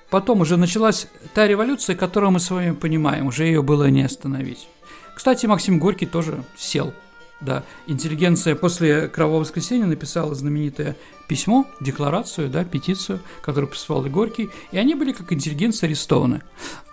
[0.08, 4.68] Потом уже началась та революция, которую мы с вами понимаем, уже ее было не остановить.
[5.14, 6.94] Кстати, Максим Горький тоже сел
[7.42, 14.50] Да, интеллигенция после Кровавого воскресенья написала знаменитое письмо, декларацию, да, петицию, которую прислал и Горький,
[14.70, 16.42] и они были как интеллигенция арестованы.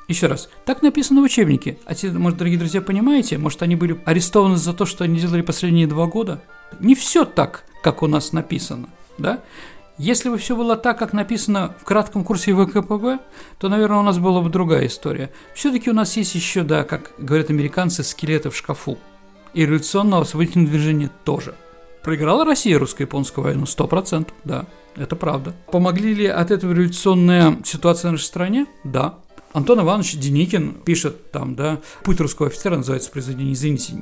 [0.08, 1.78] Еще раз, так написано в учебнике.
[1.86, 5.44] А те, может, дорогие друзья, понимаете, может, они были арестованы за то, что они делали
[5.44, 6.42] последние два года?
[6.80, 8.90] Не все так, как у нас написано,
[9.20, 9.44] да?
[10.00, 13.20] Если бы все было так, как написано в кратком курсе ВКПБ,
[13.60, 15.30] то, наверное, у нас была бы другая история.
[15.54, 18.98] Все-таки у нас есть еще, да, как говорят американцы, скелеты в шкафу.
[19.54, 21.56] И революционного освободительного движения тоже.
[22.04, 23.66] Проиграла Россия русско-японскую войну?
[23.66, 25.56] Сто процентов, да, это правда.
[25.72, 28.66] Помогли ли от этого революционная ситуация в нашей стране?
[28.84, 29.20] Да.
[29.52, 33.94] Антон Иванович Деникин пишет там, да, «Путь русского офицера» называется произведение, извините,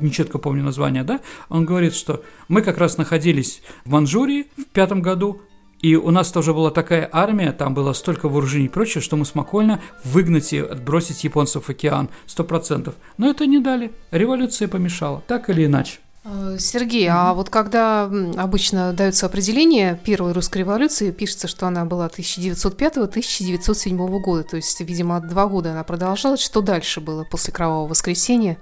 [0.00, 1.20] нечетко помню название, да,
[1.50, 5.42] он говорит, что мы как раз находились в Манчжурии в пятом году,
[5.80, 9.24] и у нас тоже была такая армия, там было столько вооружений и прочее, что мы
[9.24, 12.94] смогли выгнать и отбросить японцев в океан, сто процентов.
[13.18, 15.98] Но это не дали, революция помешала, так или иначе.
[16.24, 22.08] Э, Сергей, а вот когда обычно дается определение Первой русской революции, пишется, что она была
[22.08, 26.40] 1905-1907 года, то есть, видимо, два года она продолжалась.
[26.40, 28.56] Что дальше было после Кровавого воскресенья?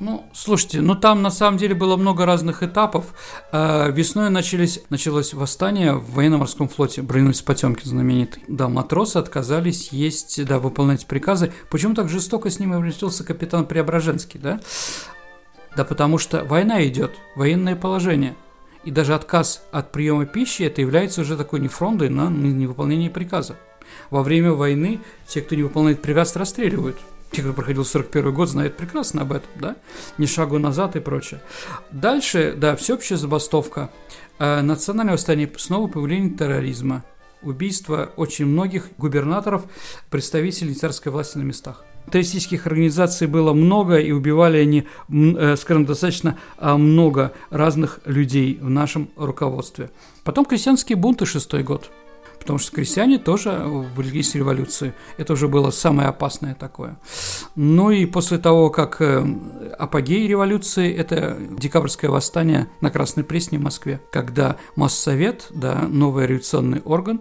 [0.00, 3.14] Ну, слушайте, ну там на самом деле было много разных этапов.
[3.52, 8.42] Э, весной начались, началось восстание в военно-морском флоте, Броневец Потемкин знаменитый.
[8.48, 11.52] Да, матросы отказались есть, да, выполнять приказы.
[11.70, 14.60] Почему так жестоко с ним обратился капитан Преображенский, да?
[15.76, 18.34] Да потому что война идет, военное положение.
[18.84, 23.56] И даже отказ от приема пищи это является уже такой нефрондой на невыполнение приказа.
[24.10, 26.98] Во время войны те, кто не выполняет приказ, расстреливают.
[27.32, 29.76] Те, кто проходил 41 год, знают прекрасно об этом, да?
[30.18, 31.40] Ни шагу назад и прочее.
[31.90, 33.90] Дальше, да, всеобщая забастовка.
[34.38, 37.04] Э, национальное восстание, снова появление терроризма.
[37.40, 39.64] Убийство очень многих губернаторов,
[40.10, 46.38] представителей царской власти на местах террористических организаций было много, и убивали они, э, скажем, достаточно
[46.58, 49.90] а, много разных людей в нашем руководстве.
[50.24, 51.90] Потом крестьянские бунты, шестой год.
[52.42, 53.62] Потому что крестьяне тоже
[53.94, 54.94] влились в революцию.
[55.16, 56.96] Это уже было самое опасное такое.
[57.54, 59.24] Ну и после того, как э,
[59.78, 66.80] апогей революции– это декабрьское восстание на Красной Пресне в Москве, когда Моссовет, да, новый революционный
[66.80, 67.20] орган,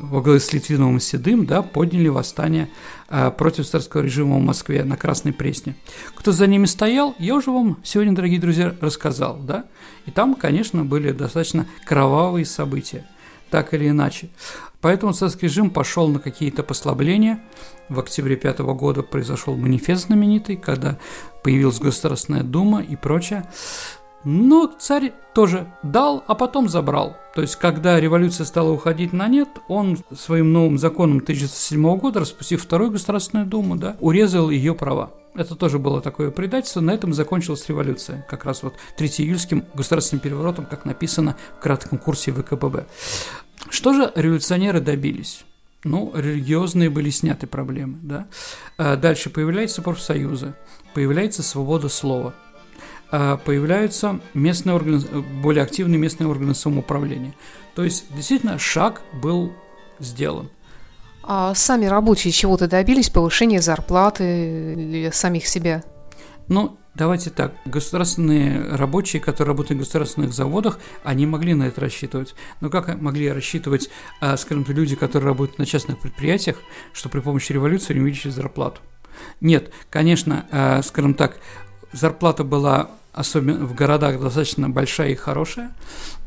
[0.00, 2.70] во главе с Литвиновым и Седым, да, подняли восстание
[3.08, 5.76] э, против царского режима в Москве на Красной Пресне.
[6.16, 9.66] Кто за ними стоял, я уже вам сегодня, дорогие друзья, рассказал, да,
[10.06, 13.06] и там, конечно, были достаточно кровавые события,
[13.50, 14.30] так или иначе.
[14.80, 17.40] Поэтому царский режим пошел на какие-то послабления.
[17.88, 20.98] В октябре пятого года произошел манифест знаменитый, когда
[21.42, 23.48] появилась Государственная Дума и прочее.
[24.24, 27.16] Но царь тоже дал, а потом забрал.
[27.34, 32.62] То есть, когда революция стала уходить на нет, он своим новым законом 1907 года, распустив
[32.62, 35.12] Вторую Государственную Думу, да, урезал ее права.
[35.34, 36.80] Это тоже было такое предательство.
[36.80, 38.26] На этом закончилась революция.
[38.28, 42.86] Как раз вот 3 июльским государственным переворотом, как написано в кратком курсе ВКПБ.
[43.68, 45.44] Что же революционеры добились?
[45.84, 48.26] Ну, религиозные были сняты проблемы, да.
[48.76, 50.54] А дальше появляются профсоюзы,
[50.94, 52.34] появляется свобода слова–
[53.10, 55.00] появляются местные органы,
[55.42, 57.34] более активные местные органы самоуправления.
[57.74, 59.52] То есть, действительно, шаг был
[59.98, 60.50] сделан.
[61.22, 63.10] А сами рабочие чего-то добились?
[63.10, 65.84] Повышения зарплаты или самих себя?
[66.48, 67.54] Ну, давайте так.
[67.64, 72.34] Государственные рабочие, которые работают на государственных заводах, они могли на это рассчитывать.
[72.60, 73.90] Но как могли рассчитывать,
[74.20, 76.56] а, скажем так, люди, которые работают на частных предприятиях,
[76.92, 78.80] что при помощи революции они увеличили зарплату?
[79.40, 81.36] Нет, конечно, а, скажем так,
[81.92, 85.74] зарплата была особенно в городах достаточно большая и хорошая,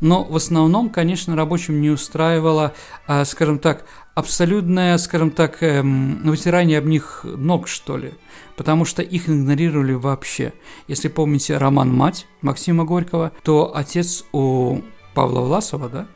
[0.00, 2.74] но в основном, конечно, рабочим не устраивало,
[3.06, 8.14] а, скажем так, абсолютное, скажем так, эм, вытирание об них ног, что ли,
[8.56, 10.52] потому что их игнорировали вообще.
[10.86, 14.82] Если помните роман «Мать» Максима Горького, то отец у
[15.14, 16.06] Павла Власова, да,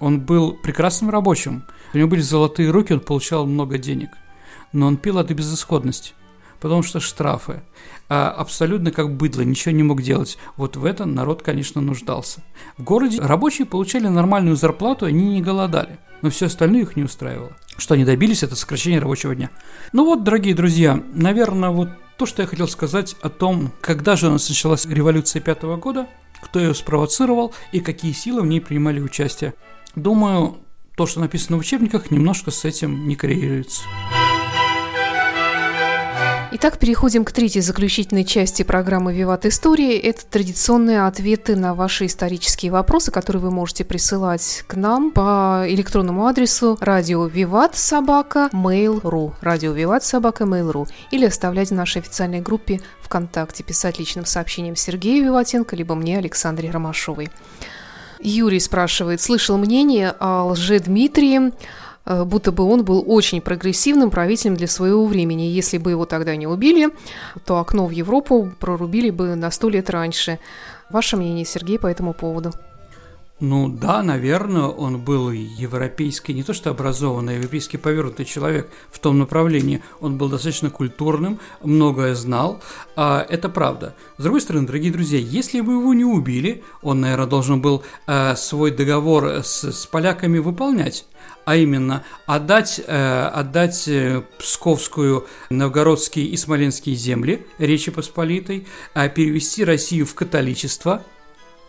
[0.00, 1.64] он был прекрасным рабочим,
[1.94, 4.10] у него были золотые руки, он получал много денег,
[4.72, 6.12] но он пил от безысходности–
[6.60, 7.62] потому что штрафы.
[8.08, 10.38] А абсолютно как быдло, ничего не мог делать.
[10.56, 12.42] Вот в этом народ, конечно, нуждался.
[12.78, 15.98] В городе рабочие получали нормальную зарплату, они не голодали.
[16.22, 17.52] Но все остальное их не устраивало.
[17.76, 19.50] Что они добились, это сокращение рабочего дня.
[19.92, 24.28] Ну вот, дорогие друзья, наверное, вот то, что я хотел сказать о том, когда же
[24.28, 26.06] у нас началась революция пятого года,
[26.42, 29.54] кто ее спровоцировал и какие силы в ней принимали участие.
[29.94, 30.58] Думаю,
[30.96, 33.82] то, что написано в учебниках, немножко с этим не коррелируется.
[36.52, 39.98] Итак, переходим к третьей заключительной части программы «Виват Истории».
[39.98, 46.24] Это традиционные ответы на ваши исторические вопросы, которые вы можете присылать к нам по электронному
[46.26, 52.80] адресу радио Виват собака mail.ru радио Виват собака mail.ru или оставлять в нашей официальной группе
[53.02, 57.28] ВКонтакте, писать личным сообщением Сергею Виватенко, либо мне, Александре Ромашовой.
[58.20, 61.52] Юрий спрашивает, слышал мнение о лже Дмитрии,
[62.06, 65.42] будто бы он был очень прогрессивным правителем для своего времени.
[65.42, 66.90] Если бы его тогда не убили,
[67.44, 70.38] то окно в Европу прорубили бы на сто лет раньше.
[70.90, 72.52] Ваше мнение, Сергей, по этому поводу?
[73.38, 78.98] Ну да, наверное, он был европейский, не то что образованный, а европейский повернутый человек в
[78.98, 79.82] том направлении.
[80.00, 82.62] Он был достаточно культурным, многое знал.
[82.96, 83.94] А, это правда.
[84.16, 88.34] С другой стороны, дорогие друзья, если бы его не убили, он, наверное, должен был а,
[88.36, 91.04] свой договор с, с поляками выполнять
[91.46, 99.64] а именно отдать, э, отдать э, Псковскую, Новгородские и Смоленские земли Речи Посполитой, э, перевести
[99.64, 101.04] Россию в католичество,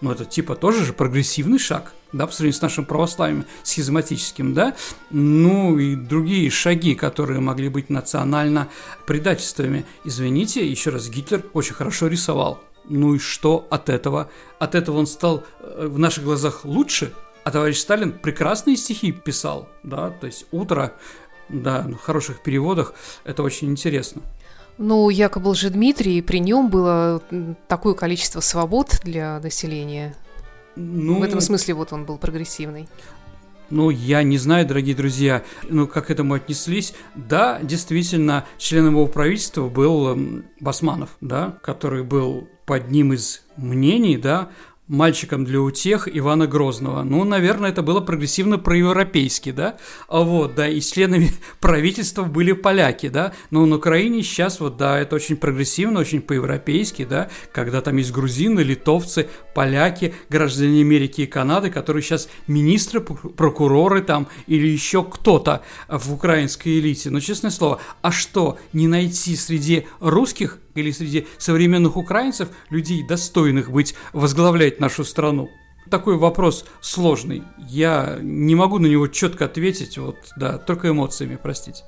[0.02, 4.76] ну, это типа тоже же прогрессивный шаг, да, по сравнению с нашим православием схизматическим, да,
[5.12, 8.70] ну и другие шаги, которые могли быть национально
[9.06, 9.86] предательствами.
[10.04, 12.60] Извините, еще раз, Гитлер очень хорошо рисовал.
[12.90, 14.32] Ну и что от этого?
[14.58, 17.14] От этого он стал э, в наших глазах лучше–
[17.48, 20.92] а товарищ Сталин прекрасные стихи писал, да, то есть «Утро»,
[21.48, 22.94] да, в хороших переводах,
[23.24, 24.22] это очень интересно.
[24.78, 27.24] Ну, якобы же Дмитрий, при нем было
[27.70, 30.14] такое количество свобод для населения.
[30.76, 32.90] Ну, в этом смысле вот он был прогрессивный.
[33.70, 36.94] Ну, я не знаю, дорогие друзья, ну, как к этому отнеслись.
[37.16, 44.50] Да, действительно, членом его правительства был Басманов, да, который был под одним из мнений, да,
[44.88, 47.04] мальчиком для утех Ивана Грозного.
[47.04, 49.78] Ну, наверное, это было прогрессивно проевропейски, да?
[50.08, 53.34] А вот, да, и членами правительства были поляки, да?
[53.52, 57.30] Но на Украине сейчас вот, да, это очень прогрессивно, очень по-европейски, да?
[57.54, 64.28] Когда там есть грузины, литовцы, поляки, граждане Америки и Канады, которые сейчас министры, прокуроры там
[64.48, 67.10] или еще кто-то в украинской элите.
[67.10, 73.72] Но, честное слово, а что, не найти среди русских или среди современных украинцев людей, достойных
[73.72, 75.50] быть, возглавлять нашу страну?
[75.90, 77.44] Такой вопрос сложный.
[77.58, 81.84] Я не могу на него четко ответить, вот, да, только эмоциями, простите.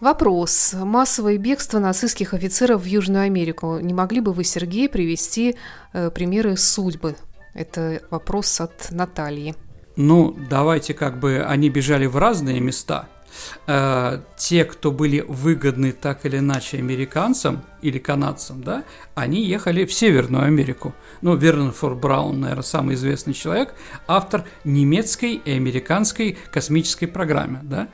[0.00, 0.74] Вопрос.
[0.74, 3.78] Массовое бегство нацистских офицеров в Южную Америку.
[3.80, 5.56] Не могли бы вы, Сергей, привести
[5.92, 7.16] э, примеры судьбы?
[7.52, 9.56] Это вопрос от Натальи.
[9.96, 13.08] Ну, давайте как бы они бежали в разные места–
[13.66, 19.92] э, те, кто были выгодны так или иначе американцам или канадцам, да, они ехали в
[19.92, 20.94] Северную Америку.
[21.20, 23.74] Ну, Вернон Фор Браун, наверное, самый известный человек,
[24.06, 27.88] автор немецкой и американской космической программы, да.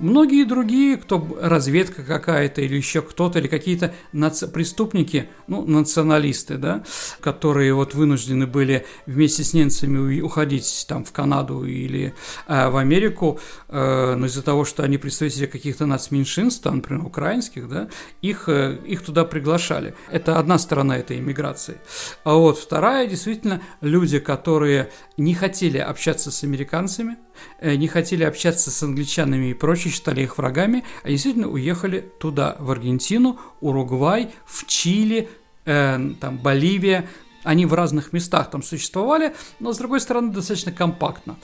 [0.00, 6.84] Многие другие, кто разведка какая-то или еще кто-то, или какие-то наци- преступники, ну, националисты, да,
[7.20, 12.14] которые вот вынуждены были вместе с немцами уходить там в Канаду или
[12.48, 17.68] э, в Америку, э, но из-за того, что они представители каких-то нацменьшинств, там, например, украинских,
[17.68, 17.90] да,
[18.22, 19.94] их, э, их туда приглашали.
[20.10, 21.76] Это одна сторона этой иммиграции.
[22.24, 27.18] А вот вторая, действительно, люди, которые не хотели общаться с американцами,
[27.62, 32.70] не хотели общаться с англичанами и прочее, считали их врагами, а действительно уехали туда, в
[32.70, 35.28] Аргентину, Уругвай, в Чили,
[35.64, 37.08] э, там, Боливия,
[37.42, 41.36] они в разных местах там существовали, но, с другой стороны, достаточно компактно.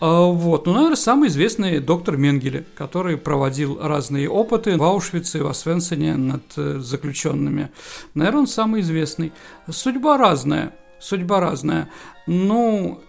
[0.00, 0.66] А, вот.
[0.66, 6.16] Ну, наверное, самый известный доктор Менгеле, который проводил разные опыты в Аушвице и в Освенцине
[6.16, 7.70] над э, заключенными.
[8.14, 9.32] Наверное, он самый известный.
[9.70, 10.74] Судьба разная.
[10.98, 11.90] Судьба разная.
[12.26, 13.02] Ну,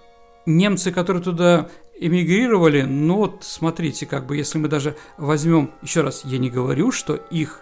[0.45, 1.69] немцы, которые туда
[2.05, 6.91] эмигрировали, ну вот смотрите, как бы если мы даже возьмем, еще раз, я не говорю,
[6.91, 7.61] что их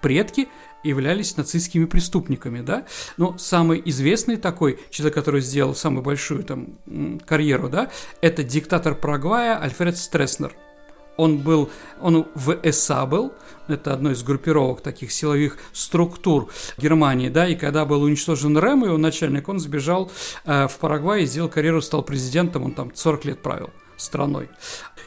[0.00, 0.48] предки
[0.82, 2.84] являлись нацистскими преступниками, да,
[3.16, 6.78] но самый известный такой человек, который сделал самую большую там
[7.26, 7.90] карьеру, да,
[8.20, 10.52] это диктатор Парагвая Альфред Стресснер–
[11.16, 13.32] он был, он в ЭСА был,
[13.68, 16.48] это одной из группировок таких силовых структур
[16.78, 20.10] Германии, да, и когда был уничтожен РЭМ, его начальник, он сбежал
[20.44, 24.48] э, в Парагвай и сделал карьеру, стал президентом, он там 40 лет правил страной.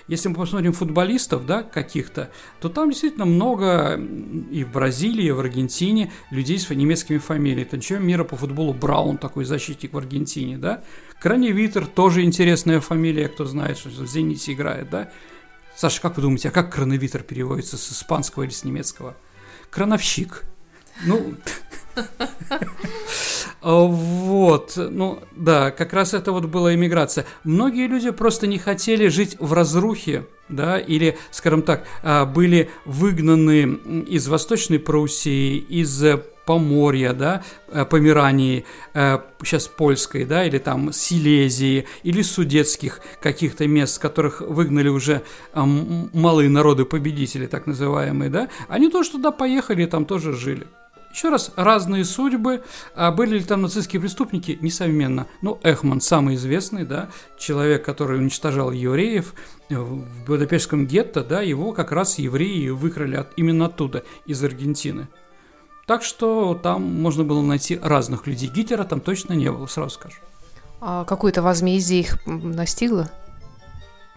[0.07, 3.99] Если мы посмотрим футболистов, да, каких-то, то там действительно много
[4.51, 7.62] и в Бразилии, и в Аргентине людей с немецкими фамилиями.
[7.62, 10.84] Это чемпион мира по футболу Браун, такой защитник в Аргентине, да.
[11.22, 15.12] Краневитер, тоже интересная фамилия, кто знает, что в «Зените» играет, да.
[15.80, 19.16] Саша, как вы думаете, а как крановитер переводится с испанского или с немецкого?
[19.70, 20.44] Крановщик.
[21.06, 21.38] Ну,
[23.62, 27.26] Вот, ну да, как раз это вот была иммиграция.
[27.43, 34.04] Многие люди просто не хотели жить в разрухе, да, или, скажем так, а, были выгнаны
[34.08, 36.04] из Восточной Пруссии, из
[36.50, 43.93] Поморья, да, э, Померании, сейчас э, польской, да, или там Силезии, или судетских каких-то мест,
[43.93, 45.22] с которых выгнали уже
[45.54, 50.66] малые народы-победители, так называемые, да, они тоже туда поехали и там тоже жили.
[51.12, 52.64] Еще раз, разные судьбы.
[52.95, 54.57] А были ли там нацистские преступники?
[54.62, 55.28] Несомненно.
[55.41, 59.34] Ну, Эхман самый известный, да, человек, который уничтожал евреев
[59.70, 65.07] в Будапештском гетто, да, его как раз евреи выкрали от, именно оттуда, из Аргентины.
[65.88, 68.47] Так что там можно было найти разных людей.
[68.47, 70.18] Гитлера там точно не было, сразу скажу.
[70.82, 73.10] А какое-то возмездие их настигло?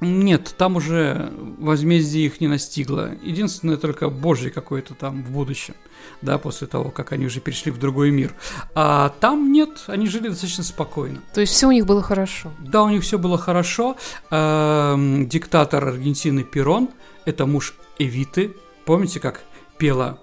[0.02, 3.12] Нет, там уже возмездие их не настигло.
[3.22, 5.74] Единственное, только Божье какое-то там в будущем,
[6.20, 8.34] да, после того, как они уже перешли в другой мир.
[8.74, 11.22] А там нет, они жили достаточно спокойно.
[11.32, 12.50] То есть все у них было хорошо?
[12.58, 13.96] Да, у них все было хорошо.
[14.30, 16.90] Эм, диктатор Аргентины Перон,
[17.24, 18.56] это муж Эвиты.
[18.84, 19.44] Помните, как
[19.78, 20.18] пела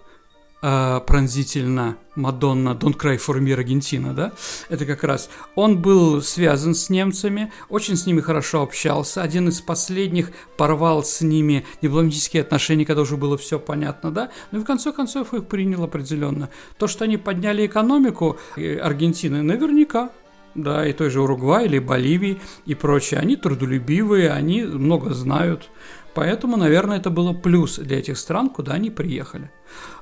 [0.61, 4.33] э, пронзительно Мадонна Don't Cry for Me Аргентина, да,
[4.69, 9.61] это как раз, он был связан с немцами, очень с ними хорошо общался, один из
[9.61, 14.67] последних порвал с ними дипломатические отношения, когда уже было все понятно, да, но ну в
[14.67, 16.49] конце концов их принял определенно.
[16.77, 20.11] То, что они подняли экономику э, Аргентины, наверняка,
[20.55, 25.69] да, и той же Уругвай или Боливии и прочее, они трудолюбивые, они много знают,
[26.13, 29.51] поэтому, наверное, это было плюс для этих стран, куда они приехали.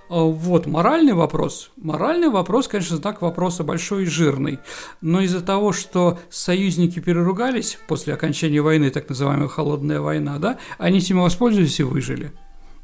[0.09, 1.71] А, вот, моральный вопрос.
[1.75, 4.59] Моральный вопрос, конечно, знак вопроса большой и жирный.
[5.01, 10.99] Но из-за того, что союзники переругались после окончания войны, так называемая холодная война, да, они
[10.99, 12.31] этим воспользовались и выжили.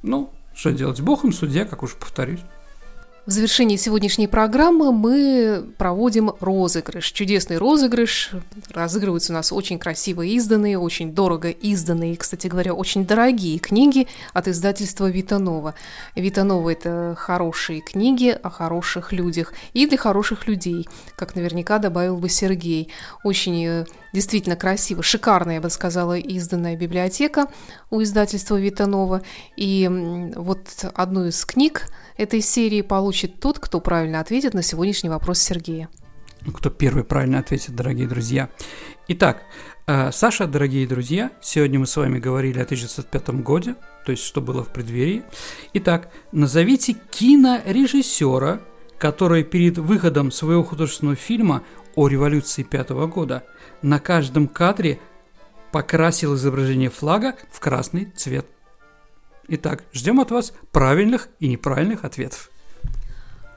[0.02, 1.02] Ну, что делать?
[1.02, 2.42] Бог им судья, как уж повторюсь.
[3.26, 7.10] В завершении сегодняшней программы мы проводим розыгрыш.
[7.14, 8.32] Чудесный розыгрыш.
[8.70, 14.50] Разыгрываются у нас очень красиво изданные, очень дорого изданные, кстати говоря, очень дорогие книги от
[14.50, 15.74] издательства Витанова.
[16.18, 22.28] Витанова– это хорошие книги о хороших людях и для хороших людей, как наверняка добавил бы
[22.28, 22.90] Сергей.
[23.24, 27.48] Очень э, действительно красиво, шикарная, я бы сказала, изданная библиотека
[27.90, 29.22] у издательства Витанова.
[29.56, 29.90] И
[30.36, 31.88] вот одну из книг–
[32.18, 35.90] этой серии получит тот, кто правильно ответит на сегодняшний вопрос Сергея.
[36.54, 38.50] Кто первый правильно ответит, дорогие друзья.
[39.08, 39.44] Итак,
[39.88, 44.42] э, Саша, дорогие друзья, сегодня мы с вами говорили о 1905 году, то есть что
[44.42, 45.24] было в преддверии.
[45.74, 48.60] Итак, назовите кинорежиссера,
[48.98, 51.64] который перед выходом своего художественного фильма
[51.96, 53.44] о революции пятого года
[53.82, 55.00] на каждом кадре
[55.72, 58.46] покрасил изображение флага в красный цвет.
[59.48, 62.50] Итак, ждем от вас правильных и неправильных ответов.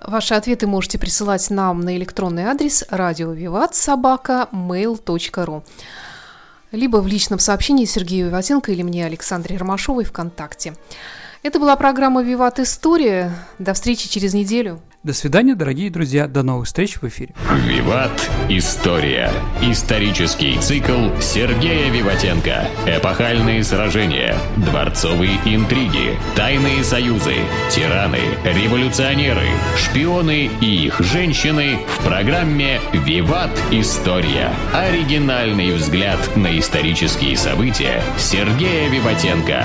[0.00, 5.64] Ваши ответы можете присылать нам на электронный адрес радиовиват.собака.mail.ru
[6.72, 10.74] либо в личном сообщении Сергею Виватенко или мне, Александре Ромашовой, ВКонтакте.
[11.46, 13.30] Это была программа «Виват История».
[13.60, 14.80] До встречи через неделю.
[15.04, 16.26] До свидания, дорогие друзья.
[16.26, 17.36] До новых встреч в эфире.
[17.64, 18.10] «Виват.
[18.48, 19.30] История».
[19.62, 22.66] Исторический цикл Сергея Виватенко.
[22.88, 27.36] Эпохальные сражения, дворцовые интриги, тайные союзы,
[27.70, 33.52] тираны, революционеры, шпионы и их женщины в программе «Виват.
[33.70, 34.50] История».
[34.74, 39.64] Оригинальный взгляд на исторические события Сергея Виватенко.